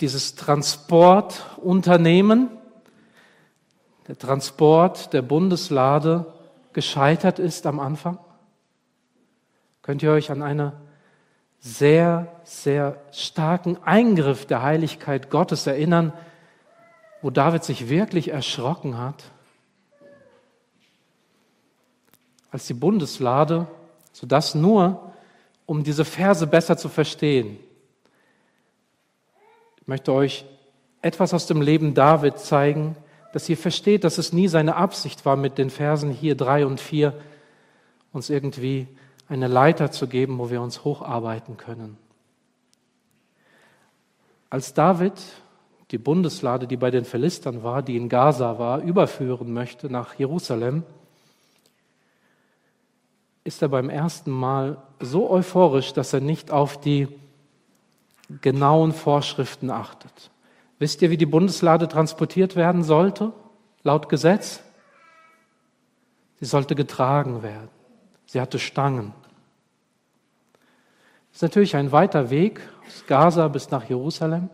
[0.00, 2.50] dieses Transportunternehmen,
[4.08, 6.26] der Transport der Bundeslade
[6.72, 8.18] gescheitert ist am Anfang?
[9.82, 10.72] Könnt ihr euch an einen
[11.60, 16.12] sehr, sehr starken Eingriff der Heiligkeit Gottes erinnern,
[17.22, 19.24] wo David sich wirklich erschrocken hat?
[22.50, 23.66] Als die Bundeslade,
[24.12, 25.12] so das nur,
[25.66, 27.58] um diese Verse besser zu verstehen.
[29.80, 30.44] Ich möchte euch
[31.02, 32.96] etwas aus dem Leben David zeigen,
[33.32, 36.80] dass ihr versteht, dass es nie seine Absicht war, mit den Versen hier drei und
[36.80, 37.14] vier
[38.12, 38.88] uns irgendwie
[39.28, 41.96] eine Leiter zu geben, wo wir uns hocharbeiten können.
[44.50, 45.14] Als David
[45.92, 50.82] die Bundeslade, die bei den Philistern war, die in Gaza war, überführen möchte nach Jerusalem,
[53.44, 57.08] ist er beim ersten Mal so euphorisch, dass er nicht auf die
[58.40, 60.30] genauen Vorschriften achtet.
[60.78, 63.32] Wisst ihr, wie die Bundeslade transportiert werden sollte,
[63.82, 64.62] laut Gesetz?
[66.38, 67.68] Sie sollte getragen werden.
[68.26, 69.12] Sie hatte Stangen.
[71.30, 74.48] Das ist natürlich ein weiter Weg aus Gaza bis nach Jerusalem.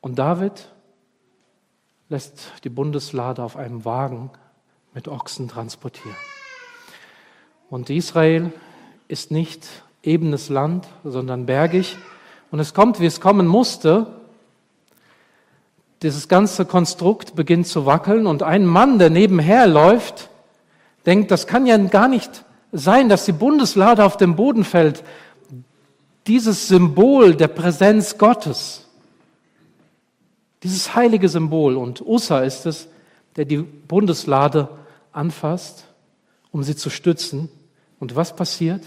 [0.00, 0.72] Und David
[2.08, 4.30] lässt die Bundeslade auf einem Wagen
[4.96, 6.16] mit Ochsen transportieren.
[7.68, 8.50] Und Israel
[9.08, 9.68] ist nicht
[10.02, 11.98] ebenes Land, sondern bergig.
[12.50, 14.06] Und es kommt, wie es kommen musste.
[16.00, 20.30] Dieses ganze Konstrukt beginnt zu wackeln und ein Mann, der nebenher läuft,
[21.04, 25.04] denkt, das kann ja gar nicht sein, dass die Bundeslade auf den Boden fällt.
[26.26, 28.86] Dieses Symbol der Präsenz Gottes,
[30.62, 31.76] dieses heilige Symbol.
[31.76, 32.88] Und Ussa ist es,
[33.36, 34.70] der die Bundeslade
[35.16, 35.86] anfasst,
[36.52, 37.48] um sie zu stützen.
[37.98, 38.84] Und was passiert?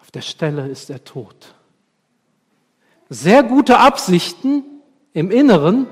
[0.00, 1.54] Auf der Stelle ist er tot.
[3.08, 4.64] Sehr gute Absichten
[5.12, 5.86] im Inneren,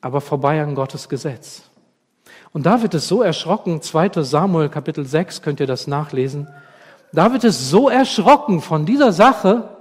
[0.00, 1.62] aber vorbei an Gottes Gesetz.
[2.52, 6.48] Und David ist so erschrocken, 2 Samuel Kapitel 6 könnt ihr das nachlesen.
[7.12, 9.76] David ist so erschrocken von dieser Sache,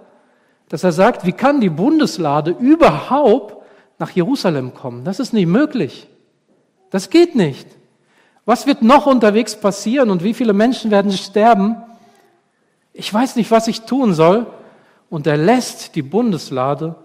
[0.70, 3.63] dass er sagt, wie kann die Bundeslade überhaupt
[4.04, 5.06] nach Jerusalem kommen?
[5.06, 6.10] Das ist nicht möglich.
[6.90, 7.66] Das geht nicht.
[8.44, 11.78] Was wird noch unterwegs passieren und wie viele Menschen werden sterben?
[12.92, 14.46] Ich weiß nicht, was ich tun soll.
[15.10, 16.98] Und er lässt die Bundeslade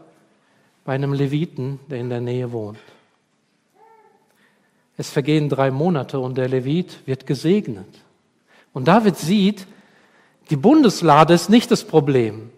[0.84, 2.78] bei einem Leviten, der in der Nähe wohnt.
[4.96, 8.02] Es vergehen drei Monate und der Levit wird gesegnet.
[8.72, 9.68] Und David sieht,
[10.50, 12.50] die Bundeslade ist nicht das Problem.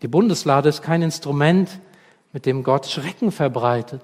[0.00, 1.68] Die Bundeslade ist kein Instrument,
[2.32, 4.02] mit dem Gott Schrecken verbreitet,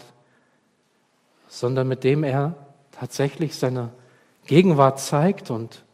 [1.48, 2.54] sondern mit dem er
[2.92, 3.90] tatsächlich seine
[4.46, 5.84] Gegenwart zeigt und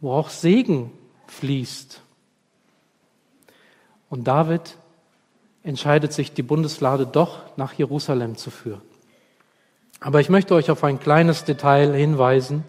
[0.00, 0.92] wo auch Segen
[1.26, 2.00] fließt.
[4.10, 4.76] Und David
[5.62, 8.82] entscheidet sich, die Bundeslade doch nach Jerusalem zu führen.
[10.00, 12.64] Aber ich möchte euch auf ein kleines Detail hinweisen.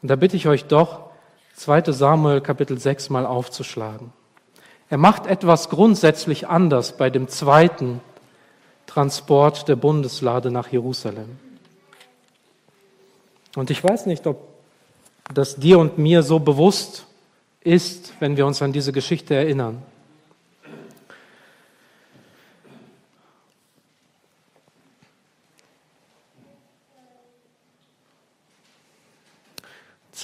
[0.00, 1.10] Und da bitte ich euch doch,
[1.56, 4.12] 2 Samuel Kapitel 6 mal aufzuschlagen.
[4.88, 8.00] Er macht etwas grundsätzlich anders bei dem zweiten
[8.86, 11.38] Transport der Bundeslade nach Jerusalem.
[13.56, 14.46] Und ich weiß nicht, ob
[15.34, 17.06] das dir und mir so bewusst
[17.60, 19.82] ist, wenn wir uns an diese Geschichte erinnern.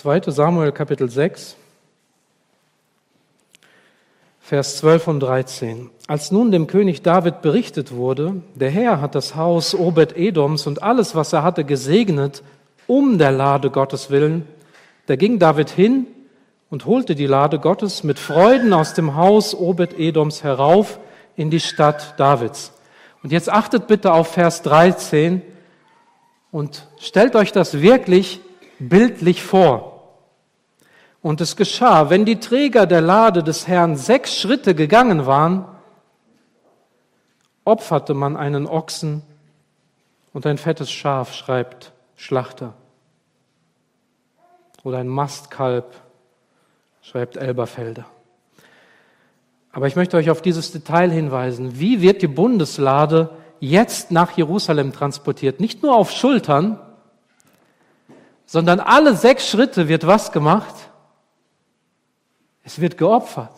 [0.02, 0.22] 2.
[0.32, 1.54] Samuel Kapitel 6,
[4.52, 5.88] Vers 12 und 13.
[6.08, 11.14] Als nun dem König David berichtet wurde, der Herr hat das Haus Obed-Edoms und alles,
[11.14, 12.42] was er hatte, gesegnet,
[12.86, 14.46] um der Lade Gottes willen,
[15.06, 16.06] da ging David hin
[16.68, 21.00] und holte die Lade Gottes mit Freuden aus dem Haus Obed-Edoms herauf
[21.34, 22.74] in die Stadt Davids.
[23.22, 25.40] Und jetzt achtet bitte auf Vers 13
[26.50, 28.40] und stellt euch das wirklich
[28.78, 29.91] bildlich vor.
[31.22, 35.64] Und es geschah, wenn die Träger der Lade des Herrn sechs Schritte gegangen waren,
[37.64, 39.22] opferte man einen Ochsen
[40.32, 42.74] und ein fettes Schaf, schreibt Schlachter.
[44.82, 45.94] Oder ein Mastkalb,
[47.02, 48.04] schreibt Elberfelder.
[49.70, 51.78] Aber ich möchte euch auf dieses Detail hinweisen.
[51.78, 53.30] Wie wird die Bundeslade
[53.60, 55.60] jetzt nach Jerusalem transportiert?
[55.60, 56.80] Nicht nur auf Schultern,
[58.44, 60.74] sondern alle sechs Schritte wird was gemacht?
[62.64, 63.52] Es wird geopfert.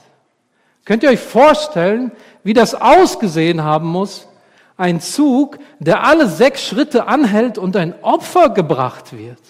[0.85, 2.13] Könnt ihr euch vorstellen,
[2.43, 4.29] wie das ausgesehen haben muss?
[4.77, 9.41] Ein Zug, der alle sechs Schritte anhält und ein Opfer gebracht wird.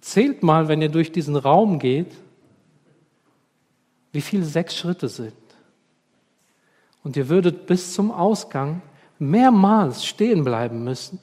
[0.00, 2.12] Zählt mal, wenn ihr durch diesen Raum geht,
[4.12, 5.34] wie viele sechs Schritte sind.
[7.04, 8.82] Und ihr würdet bis zum Ausgang
[9.18, 11.20] mehrmals stehen bleiben müssen.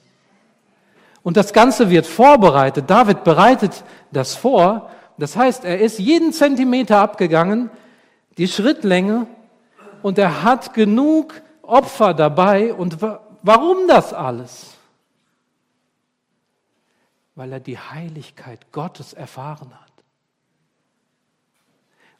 [1.22, 2.88] Und das Ganze wird vorbereitet.
[2.88, 7.70] David bereitet das vor das heißt, er ist jeden Zentimeter abgegangen,
[8.36, 9.26] die Schrittlänge,
[10.04, 12.74] und er hat genug Opfer dabei.
[12.74, 14.76] Und warum das alles?
[17.34, 19.92] Weil er die Heiligkeit Gottes erfahren hat.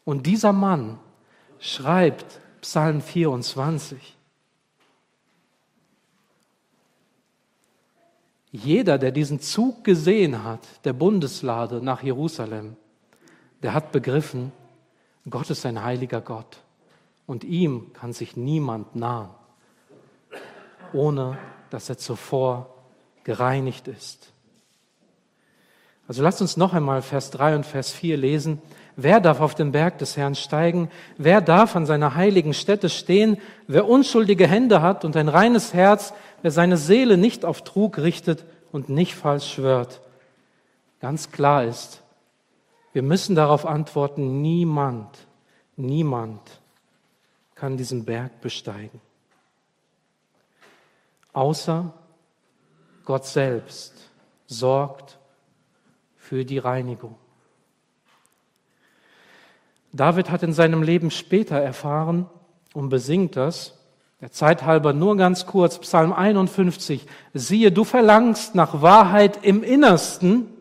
[0.06, 0.98] Und dieser Mann
[1.58, 4.16] schreibt Psalm 24.
[8.50, 12.76] Jeder, der diesen Zug gesehen hat, der Bundeslade nach Jerusalem,
[13.64, 14.52] der hat begriffen,
[15.28, 16.58] Gott ist ein heiliger Gott
[17.26, 19.30] und ihm kann sich niemand nahen,
[20.92, 21.38] ohne
[21.70, 22.68] dass er zuvor
[23.24, 24.30] gereinigt ist.
[26.06, 28.60] Also lasst uns noch einmal Vers 3 und Vers 4 lesen.
[28.96, 30.90] Wer darf auf den Berg des Herrn steigen?
[31.16, 33.38] Wer darf an seiner heiligen Stätte stehen?
[33.66, 38.44] Wer unschuldige Hände hat und ein reines Herz, wer seine Seele nicht auf Trug richtet
[38.72, 40.02] und nicht falsch schwört.
[41.00, 42.03] Ganz klar ist,
[42.94, 45.26] wir müssen darauf antworten, niemand,
[45.76, 46.40] niemand
[47.56, 49.00] kann diesen Berg besteigen.
[51.32, 51.92] Außer
[53.04, 54.10] Gott selbst
[54.46, 55.18] sorgt
[56.16, 57.16] für die Reinigung.
[59.92, 62.26] David hat in seinem Leben später erfahren
[62.74, 63.76] und besingt das,
[64.20, 70.53] der Zeit halber nur ganz kurz, Psalm 51, siehe, du verlangst nach Wahrheit im Innersten,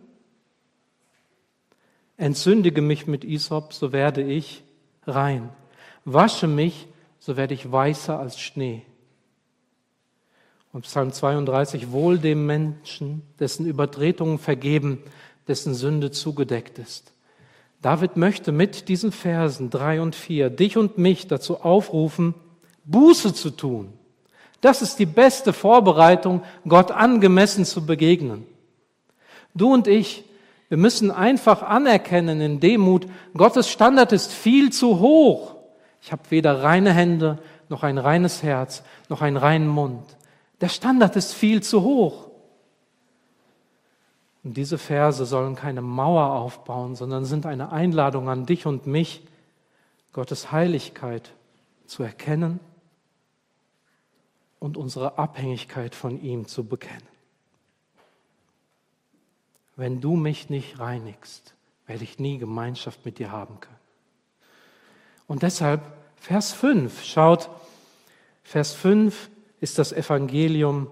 [2.17, 4.63] Entsündige mich mit Isop, so werde ich
[5.05, 5.49] rein.
[6.05, 6.87] Wasche mich,
[7.19, 8.83] so werde ich weißer als Schnee.
[10.71, 15.03] Und Psalm 32, wohl dem Menschen, dessen Übertretungen vergeben,
[15.47, 17.13] dessen Sünde zugedeckt ist.
[17.81, 22.33] David möchte mit diesen Versen drei und vier dich und mich dazu aufrufen,
[22.85, 23.93] Buße zu tun.
[24.61, 28.45] Das ist die beste Vorbereitung, Gott angemessen zu begegnen.
[29.53, 30.23] Du und ich,
[30.69, 35.55] wir müssen einfach anerkennen in Demut, Gottes Standard ist viel zu hoch.
[36.01, 37.39] Ich habe weder reine Hände,
[37.69, 40.03] noch ein reines Herz, noch einen reinen Mund.
[40.61, 42.29] Der Standard ist viel zu hoch.
[44.43, 49.23] Und diese Verse sollen keine Mauer aufbauen, sondern sind eine Einladung an dich und mich,
[50.11, 51.31] Gottes Heiligkeit
[51.87, 52.59] zu erkennen
[54.59, 57.12] und unsere Abhängigkeit von ihm zu bekennen.
[59.75, 61.55] Wenn du mich nicht reinigst,
[61.87, 63.75] werde ich nie Gemeinschaft mit dir haben können.
[65.27, 65.81] Und deshalb
[66.15, 67.49] Vers 5, schaut,
[68.43, 70.91] Vers 5 ist das Evangelium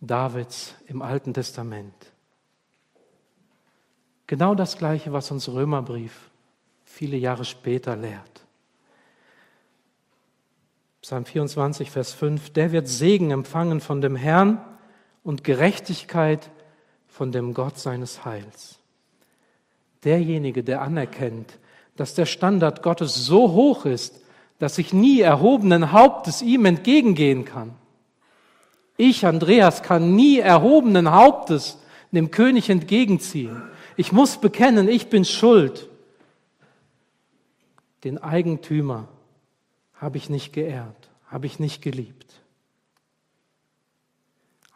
[0.00, 1.94] Davids im Alten Testament.
[4.26, 6.30] Genau das Gleiche, was uns Römerbrief
[6.84, 8.46] viele Jahre später lehrt.
[11.02, 14.60] Psalm 24, Vers 5, der wird Segen empfangen von dem Herrn
[15.22, 16.50] und Gerechtigkeit
[17.16, 18.78] von dem Gott seines Heils.
[20.04, 21.58] Derjenige, der anerkennt,
[21.96, 24.20] dass der Standard Gottes so hoch ist,
[24.58, 27.74] dass ich nie erhobenen Hauptes ihm entgegengehen kann.
[28.98, 31.78] Ich, Andreas, kann nie erhobenen Hauptes
[32.12, 33.62] dem König entgegenziehen.
[33.96, 35.88] Ich muss bekennen, ich bin schuld.
[38.04, 39.08] Den Eigentümer
[39.94, 42.25] habe ich nicht geehrt, habe ich nicht geliebt.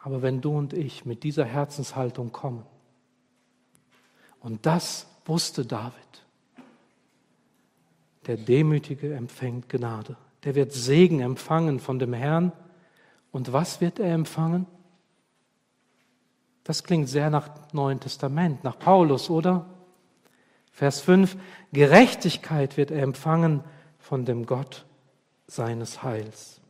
[0.03, 2.65] Aber wenn du und ich mit dieser Herzenshaltung kommen,
[4.39, 5.93] und das wusste David,
[8.27, 10.15] der Demütige empfängt Gnade.
[10.43, 12.51] Der wird Segen empfangen von dem Herrn.
[13.31, 14.67] Und was wird er empfangen?
[16.63, 19.65] Das klingt sehr nach Neuen Testament, nach Paulus, oder?
[20.71, 21.35] Vers 5,
[21.73, 23.63] Gerechtigkeit wird er empfangen
[23.99, 24.85] von dem Gott
[25.47, 26.60] seines Heils.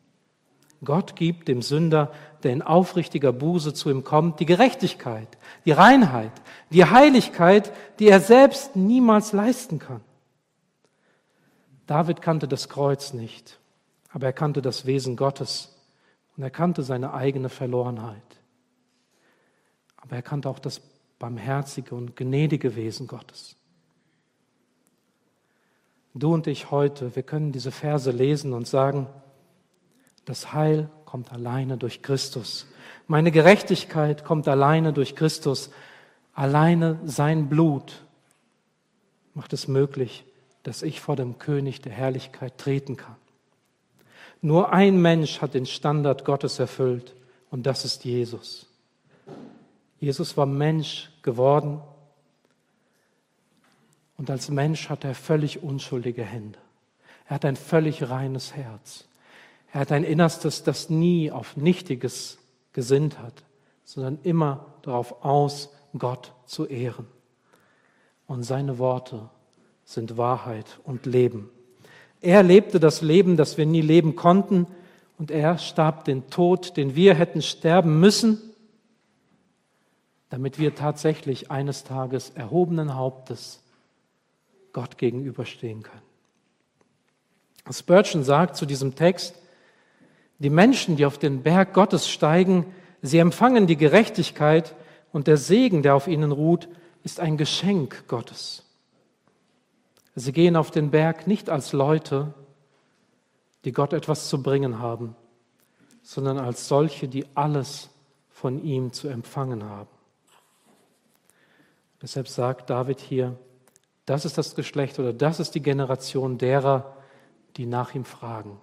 [0.83, 2.11] Gott gibt dem Sünder,
[2.43, 5.27] der in aufrichtiger Buße zu ihm kommt, die Gerechtigkeit,
[5.65, 6.31] die Reinheit,
[6.71, 10.01] die Heiligkeit, die er selbst niemals leisten kann.
[11.85, 13.59] David kannte das Kreuz nicht,
[14.11, 15.75] aber er kannte das Wesen Gottes
[16.35, 18.21] und er kannte seine eigene Verlorenheit.
[19.97, 20.81] Aber er kannte auch das
[21.19, 23.55] barmherzige und gnädige Wesen Gottes.
[26.13, 29.07] Du und ich heute, wir können diese Verse lesen und sagen,
[30.25, 32.67] das Heil kommt alleine durch Christus.
[33.07, 35.71] Meine Gerechtigkeit kommt alleine durch Christus.
[36.33, 38.05] Alleine sein Blut
[39.33, 40.23] macht es möglich,
[40.63, 43.15] dass ich vor dem König der Herrlichkeit treten kann.
[44.41, 47.15] Nur ein Mensch hat den Standard Gottes erfüllt
[47.49, 48.67] und das ist Jesus.
[49.99, 51.81] Jesus war Mensch geworden
[54.17, 56.57] und als Mensch hat er völlig unschuldige Hände.
[57.27, 59.05] Er hat ein völlig reines Herz.
[59.73, 62.37] Er hat ein Innerstes, das nie auf Nichtiges
[62.73, 63.43] gesinnt hat,
[63.83, 67.07] sondern immer darauf aus, Gott zu ehren.
[68.27, 69.29] Und seine Worte
[69.83, 71.49] sind Wahrheit und Leben.
[72.21, 74.67] Er lebte das Leben, das wir nie leben konnten,
[75.17, 78.41] und er starb den Tod, den wir hätten sterben müssen,
[80.29, 83.61] damit wir tatsächlich eines Tages erhobenen Hauptes
[84.73, 86.01] Gott gegenüberstehen können.
[87.69, 89.35] Spurgeon sagt zu diesem Text,
[90.41, 92.65] die Menschen, die auf den Berg Gottes steigen,
[93.03, 94.75] sie empfangen die Gerechtigkeit
[95.11, 96.67] und der Segen, der auf ihnen ruht,
[97.03, 98.65] ist ein Geschenk Gottes.
[100.15, 102.33] Sie gehen auf den Berg nicht als Leute,
[103.65, 105.15] die Gott etwas zu bringen haben,
[106.01, 107.91] sondern als solche, die alles
[108.29, 109.89] von ihm zu empfangen haben.
[112.01, 113.37] Deshalb sagt David hier,
[114.07, 116.97] das ist das Geschlecht oder das ist die Generation derer,
[117.57, 118.59] die nach ihm fragen,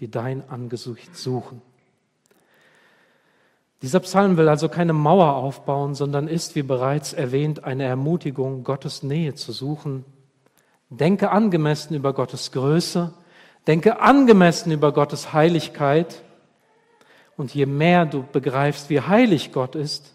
[0.00, 1.62] die dein Angesicht suchen.
[3.82, 9.02] Dieser Psalm will also keine Mauer aufbauen, sondern ist, wie bereits erwähnt, eine Ermutigung, Gottes
[9.02, 10.04] Nähe zu suchen
[10.90, 13.12] Denke angemessen über Gottes Größe,
[13.66, 16.22] denke angemessen über Gottes Heiligkeit.
[17.36, 20.14] Und je mehr du begreifst, wie heilig Gott ist,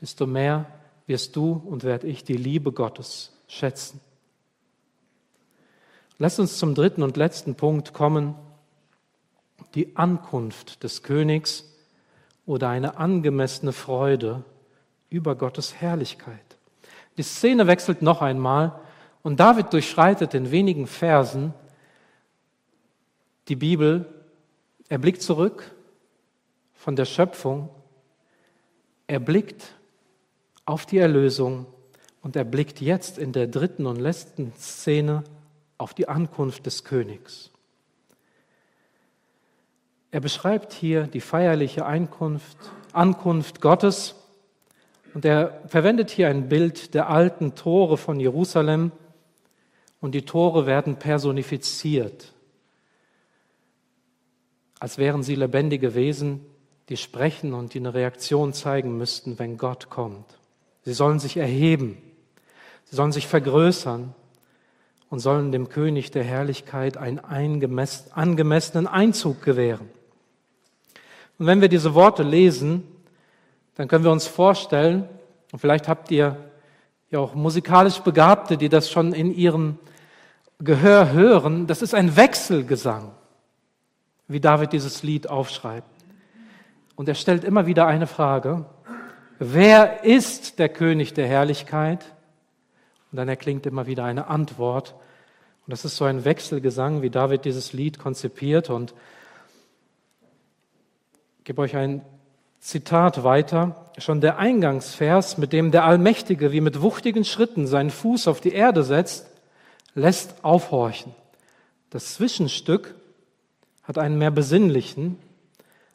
[0.00, 0.66] desto mehr
[1.06, 4.00] wirst du und werde ich die Liebe Gottes schätzen.
[6.18, 8.34] Lass uns zum dritten und letzten Punkt kommen,
[9.74, 11.64] die Ankunft des Königs
[12.46, 14.44] oder eine angemessene Freude
[15.08, 16.56] über Gottes Herrlichkeit.
[17.16, 18.80] Die Szene wechselt noch einmal
[19.22, 21.52] und David durchschreitet in wenigen Versen
[23.48, 24.06] die Bibel.
[24.88, 25.70] Er blickt zurück
[26.74, 27.68] von der Schöpfung.
[29.06, 29.74] Er blickt
[30.64, 31.66] auf die Erlösung
[32.22, 35.24] und er blickt jetzt in der dritten und letzten Szene
[35.78, 37.50] auf die Ankunft des Königs.
[40.12, 42.56] Er beschreibt hier die feierliche Einkunft,
[42.92, 44.16] Ankunft Gottes
[45.14, 48.92] und er verwendet hier ein Bild der alten Tore von Jerusalem,
[50.00, 52.32] und die Tore werden personifiziert,
[54.78, 56.40] als wären sie lebendige Wesen,
[56.88, 60.38] die sprechen und die eine Reaktion zeigen müssten, wenn Gott kommt.
[60.82, 61.98] Sie sollen sich erheben,
[62.84, 64.14] sie sollen sich vergrößern
[65.10, 69.90] und sollen dem König der Herrlichkeit einen angemessenen Einzug gewähren.
[71.40, 72.82] Und wenn wir diese Worte lesen,
[73.74, 75.08] dann können wir uns vorstellen,
[75.52, 76.36] und vielleicht habt ihr
[77.10, 79.78] ja auch musikalisch Begabte, die das schon in ihrem
[80.58, 83.12] Gehör hören, das ist ein Wechselgesang,
[84.28, 85.88] wie David dieses Lied aufschreibt.
[86.94, 88.66] Und er stellt immer wieder eine Frage.
[89.38, 92.04] Wer ist der König der Herrlichkeit?
[93.10, 94.94] Und dann erklingt immer wieder eine Antwort.
[95.66, 98.68] Und das ist so ein Wechselgesang, wie David dieses Lied konzipiert.
[98.68, 98.92] Und
[101.50, 102.02] gebe euch ein
[102.60, 103.90] Zitat weiter.
[103.98, 108.52] Schon der Eingangsvers, mit dem der Allmächtige wie mit wuchtigen Schritten seinen Fuß auf die
[108.52, 109.26] Erde setzt,
[109.96, 111.12] lässt aufhorchen.
[111.90, 112.94] Das Zwischenstück
[113.82, 115.18] hat einen mehr besinnlichen,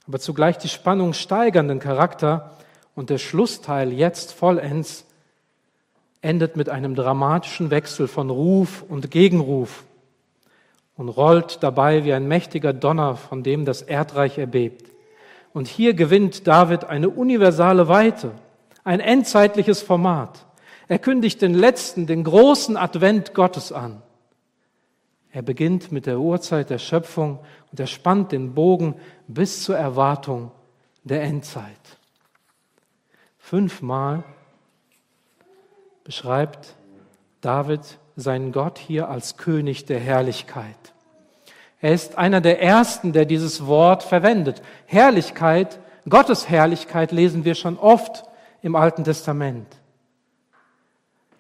[0.06, 2.58] aber zugleich die Spannung steigernden Charakter
[2.94, 5.06] und der Schlussteil jetzt vollends
[6.20, 9.86] endet mit einem dramatischen Wechsel von Ruf und Gegenruf
[10.98, 14.95] und rollt dabei wie ein mächtiger Donner, von dem das Erdreich erbebt.
[15.56, 18.34] Und hier gewinnt David eine universale Weite,
[18.84, 20.46] ein endzeitliches Format.
[20.90, 24.02] Er kündigt den letzten, den großen Advent Gottes an.
[25.32, 27.40] Er beginnt mit der Urzeit der Schöpfung
[27.72, 28.96] und er spannt den Bogen
[29.30, 30.52] bis zur Erwartung
[31.06, 32.00] der Endzeit.
[33.38, 34.26] Fünfmal
[36.04, 36.76] beschreibt
[37.40, 40.95] David seinen Gott hier als König der Herrlichkeit.
[41.86, 44.64] Er ist einer der ersten, der dieses Wort verwendet.
[44.88, 45.80] Herrlichkeit,
[46.10, 48.24] Gottes Herrlichkeit lesen wir schon oft
[48.64, 49.68] im Alten Testament.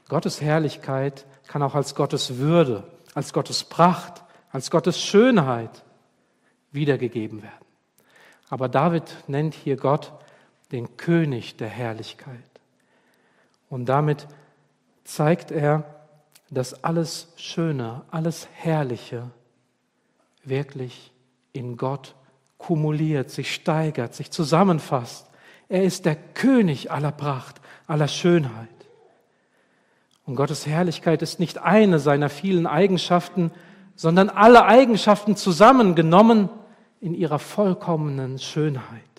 [0.07, 2.83] Gottes Herrlichkeit kann auch als Gottes Würde,
[3.15, 5.83] als Gottes Pracht, als Gottes Schönheit
[6.71, 7.65] wiedergegeben werden.
[8.47, 10.13] Aber David nennt hier Gott
[10.71, 12.37] den König der Herrlichkeit.
[13.67, 14.27] Und damit
[15.05, 15.85] zeigt er,
[16.51, 19.31] dass alles Schöne, alles Herrliche
[20.47, 21.11] wirklich
[21.53, 22.15] in Gott
[22.57, 25.29] kumuliert, sich steigert, sich zusammenfasst.
[25.69, 28.69] Er ist der König aller Pracht, aller Schönheit.
[30.25, 33.51] Und Gottes Herrlichkeit ist nicht eine seiner vielen Eigenschaften,
[33.95, 36.49] sondern alle Eigenschaften zusammengenommen
[36.99, 39.15] in ihrer vollkommenen Schönheit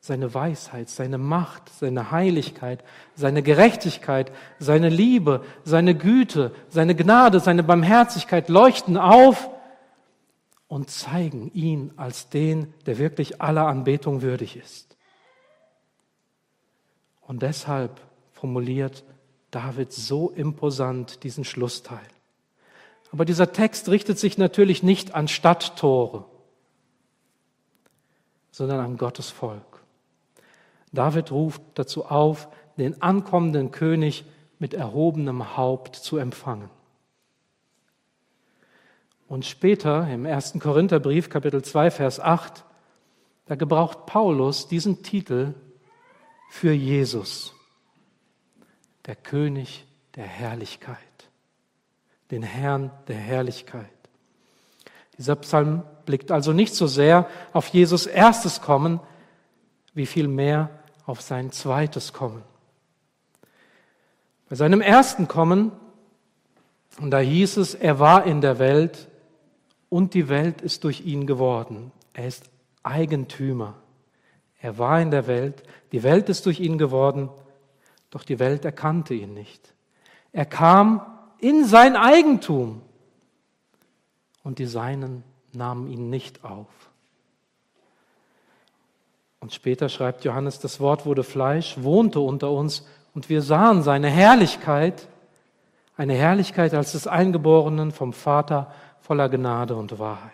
[0.00, 2.82] seine Weisheit, seine Macht, seine Heiligkeit,
[3.14, 9.50] seine Gerechtigkeit, seine Liebe, seine Güte, seine Gnade, seine Barmherzigkeit leuchten auf
[10.70, 14.96] und zeigen ihn als den, der wirklich aller Anbetung würdig ist.
[17.22, 18.00] Und deshalb
[18.30, 19.02] formuliert
[19.50, 22.06] David so imposant diesen Schlussteil.
[23.10, 26.24] Aber dieser Text richtet sich natürlich nicht an Stadttore,
[28.52, 29.82] sondern an Gottes Volk.
[30.92, 32.46] David ruft dazu auf,
[32.78, 34.24] den ankommenden König
[34.60, 36.70] mit erhobenem Haupt zu empfangen.
[39.30, 40.54] Und später im 1.
[40.58, 42.64] Korintherbrief, Kapitel 2, Vers 8,
[43.46, 45.54] da gebraucht Paulus diesen Titel
[46.50, 47.54] für Jesus,
[49.06, 50.96] der König der Herrlichkeit,
[52.32, 53.86] den Herrn der Herrlichkeit.
[55.16, 58.98] Dieser Psalm blickt also nicht so sehr auf Jesus erstes Kommen,
[59.94, 60.70] wie vielmehr
[61.06, 62.42] auf sein zweites Kommen.
[64.48, 65.70] Bei seinem ersten Kommen,
[67.00, 69.06] und da hieß es, er war in der Welt
[69.90, 71.92] und die Welt ist durch ihn geworden.
[72.14, 72.48] Er ist
[72.82, 73.74] Eigentümer.
[74.58, 75.62] Er war in der Welt,
[75.92, 77.28] die Welt ist durch ihn geworden,
[78.08, 79.74] doch die Welt erkannte ihn nicht.
[80.32, 81.02] Er kam
[81.38, 82.82] in sein Eigentum
[84.42, 86.68] und die Seinen nahmen ihn nicht auf.
[89.40, 94.08] Und später schreibt Johannes, das Wort wurde Fleisch, wohnte unter uns und wir sahen seine
[94.08, 95.08] Herrlichkeit,
[95.96, 100.32] eine Herrlichkeit als des Eingeborenen vom Vater voller Gnade und Wahrheit.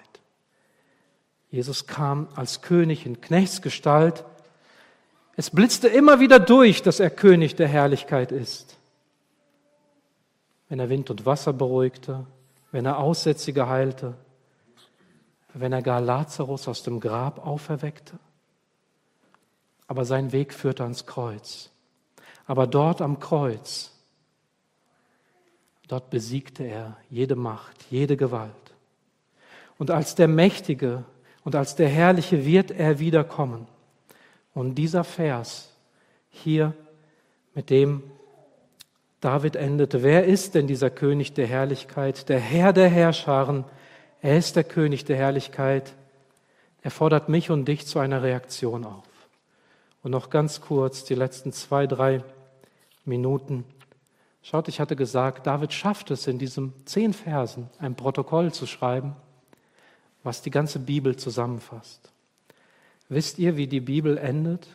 [1.50, 4.24] Jesus kam als König in Knechtsgestalt.
[5.36, 8.76] Es blitzte immer wieder durch, dass er König der Herrlichkeit ist.
[10.68, 12.26] Wenn er Wind und Wasser beruhigte,
[12.72, 14.14] wenn er Aussätzige heilte,
[15.54, 18.18] wenn er gar Lazarus aus dem Grab auferweckte
[19.86, 21.70] aber sein Weg führte ans Kreuz.
[22.46, 23.92] Aber dort am Kreuz,
[25.88, 28.52] dort besiegte er jede Macht, jede Gewalt.
[29.78, 31.04] Und als der Mächtige
[31.44, 33.66] und als der Herrliche wird er wiederkommen.
[34.54, 35.72] Und dieser Vers
[36.30, 36.74] hier,
[37.54, 38.02] mit dem
[39.20, 43.64] David endete, wer ist denn dieser König der Herrlichkeit, der Herr der Herrscharen?
[44.20, 45.94] Er ist der König der Herrlichkeit.
[46.82, 49.04] Er fordert mich und dich zu einer Reaktion auf.
[50.02, 52.22] Und noch ganz kurz die letzten zwei, drei
[53.04, 53.64] Minuten.
[54.48, 59.16] Schaut, ich hatte gesagt, David schafft es in diesen zehn Versen, ein Protokoll zu schreiben,
[60.22, 62.12] was die ganze Bibel zusammenfasst.
[63.08, 64.68] Wisst ihr, wie die Bibel endet?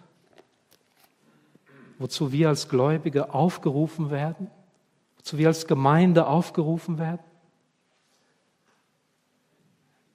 [2.00, 4.52] Wozu wir als Gläubige aufgerufen werden?
[5.16, 7.24] Wozu wir als Gemeinde aufgerufen werden?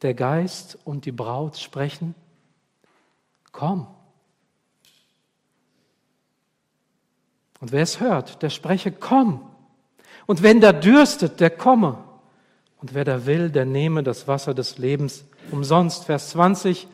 [0.03, 2.15] Der Geist und die Braut sprechen,
[3.53, 3.87] komm.
[7.67, 9.41] Und wer es hört, der spreche, komm.
[10.27, 11.99] Und wenn der dürstet, der komme.
[12.81, 16.05] Und wer da will, der nehme das Wasser des Lebens umsonst.
[16.05, 16.87] Vers 20.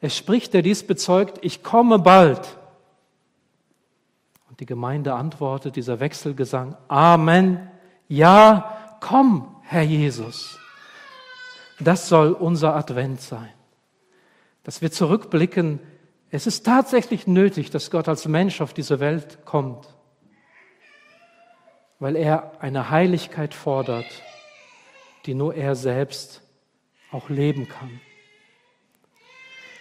[0.00, 2.58] Es spricht, der dies bezeugt, ich komme bald.
[4.48, 7.70] Und die Gemeinde antwortet, dieser Wechselgesang, Amen.
[8.08, 10.58] Ja, komm, Herr Jesus.
[11.78, 13.52] Das soll unser Advent sein.
[14.64, 15.78] Dass wir zurückblicken,
[16.32, 19.86] es ist tatsächlich nötig, dass Gott als Mensch auf diese Welt kommt,
[21.98, 24.06] weil er eine Heiligkeit fordert,
[25.26, 26.42] die nur er selbst
[27.10, 28.00] auch leben kann.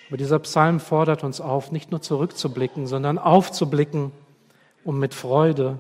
[0.08, 4.12] Aber dieser Psalm fordert uns auf, nicht nur zurückzublicken, sondern aufzublicken,
[4.84, 5.80] um mit Freude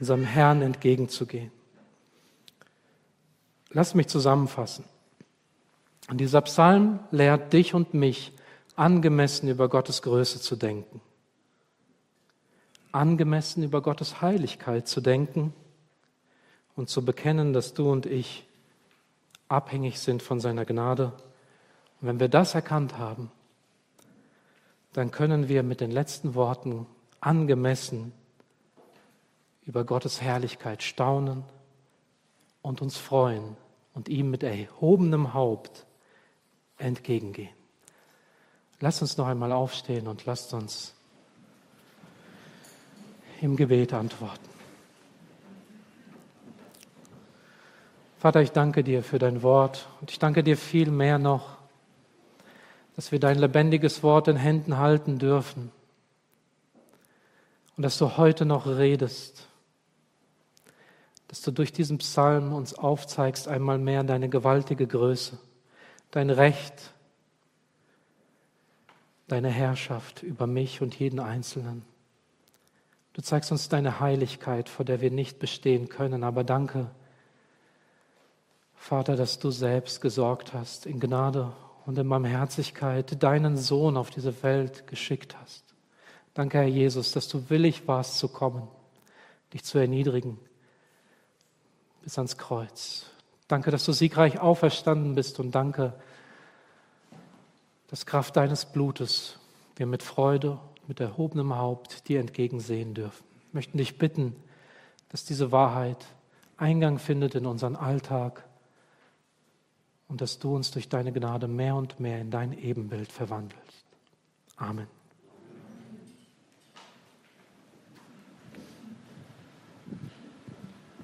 [0.00, 1.52] unserem Herrn entgegenzugehen.
[3.70, 4.84] Lass mich zusammenfassen.
[6.08, 8.32] Und dieser Psalm lehrt dich und mich,
[8.76, 11.00] angemessen über Gottes Größe zu denken,
[12.94, 15.52] angemessen über Gottes Heiligkeit zu denken
[16.76, 18.46] und zu bekennen, dass du und ich
[19.48, 21.12] abhängig sind von seiner Gnade.
[22.00, 23.30] Und wenn wir das erkannt haben,
[24.92, 26.86] dann können wir mit den letzten Worten
[27.20, 28.12] angemessen
[29.66, 31.42] über Gottes Herrlichkeit staunen
[32.62, 33.56] und uns freuen
[33.94, 35.86] und ihm mit erhobenem Haupt
[36.78, 37.54] entgegengehen.
[38.80, 40.93] Lasst uns noch einmal aufstehen und lasst uns
[43.44, 44.48] im Gebet antworten.
[48.16, 51.58] Vater, ich danke dir für dein Wort und ich danke dir viel mehr noch,
[52.96, 55.70] dass wir dein lebendiges Wort in Händen halten dürfen
[57.76, 59.46] und dass du heute noch redest,
[61.28, 65.38] dass du durch diesen Psalm uns aufzeigst einmal mehr deine gewaltige Größe,
[66.12, 66.94] dein Recht,
[69.28, 71.93] deine Herrschaft über mich und jeden Einzelnen.
[73.14, 76.90] Du zeigst uns deine Heiligkeit, vor der wir nicht bestehen können, aber danke,
[78.74, 81.52] Vater, dass du selbst gesorgt hast, in Gnade
[81.86, 85.64] und in Barmherzigkeit deinen Sohn auf diese Welt geschickt hast.
[86.34, 88.66] Danke, Herr Jesus, dass du willig warst zu kommen,
[89.52, 90.38] dich zu erniedrigen
[92.02, 93.06] bis ans Kreuz.
[93.46, 95.94] Danke, dass du siegreich auferstanden bist und danke,
[97.88, 99.38] dass Kraft deines Blutes
[99.76, 100.58] wir mit Freude,
[100.88, 103.24] mit erhobenem Haupt dir entgegensehen dürfen.
[103.50, 104.36] Wir möchten dich bitten,
[105.08, 106.06] dass diese Wahrheit
[106.56, 108.44] Eingang findet in unseren Alltag
[110.08, 113.84] und dass du uns durch deine Gnade mehr und mehr in dein Ebenbild verwandelst.
[114.56, 114.86] Amen.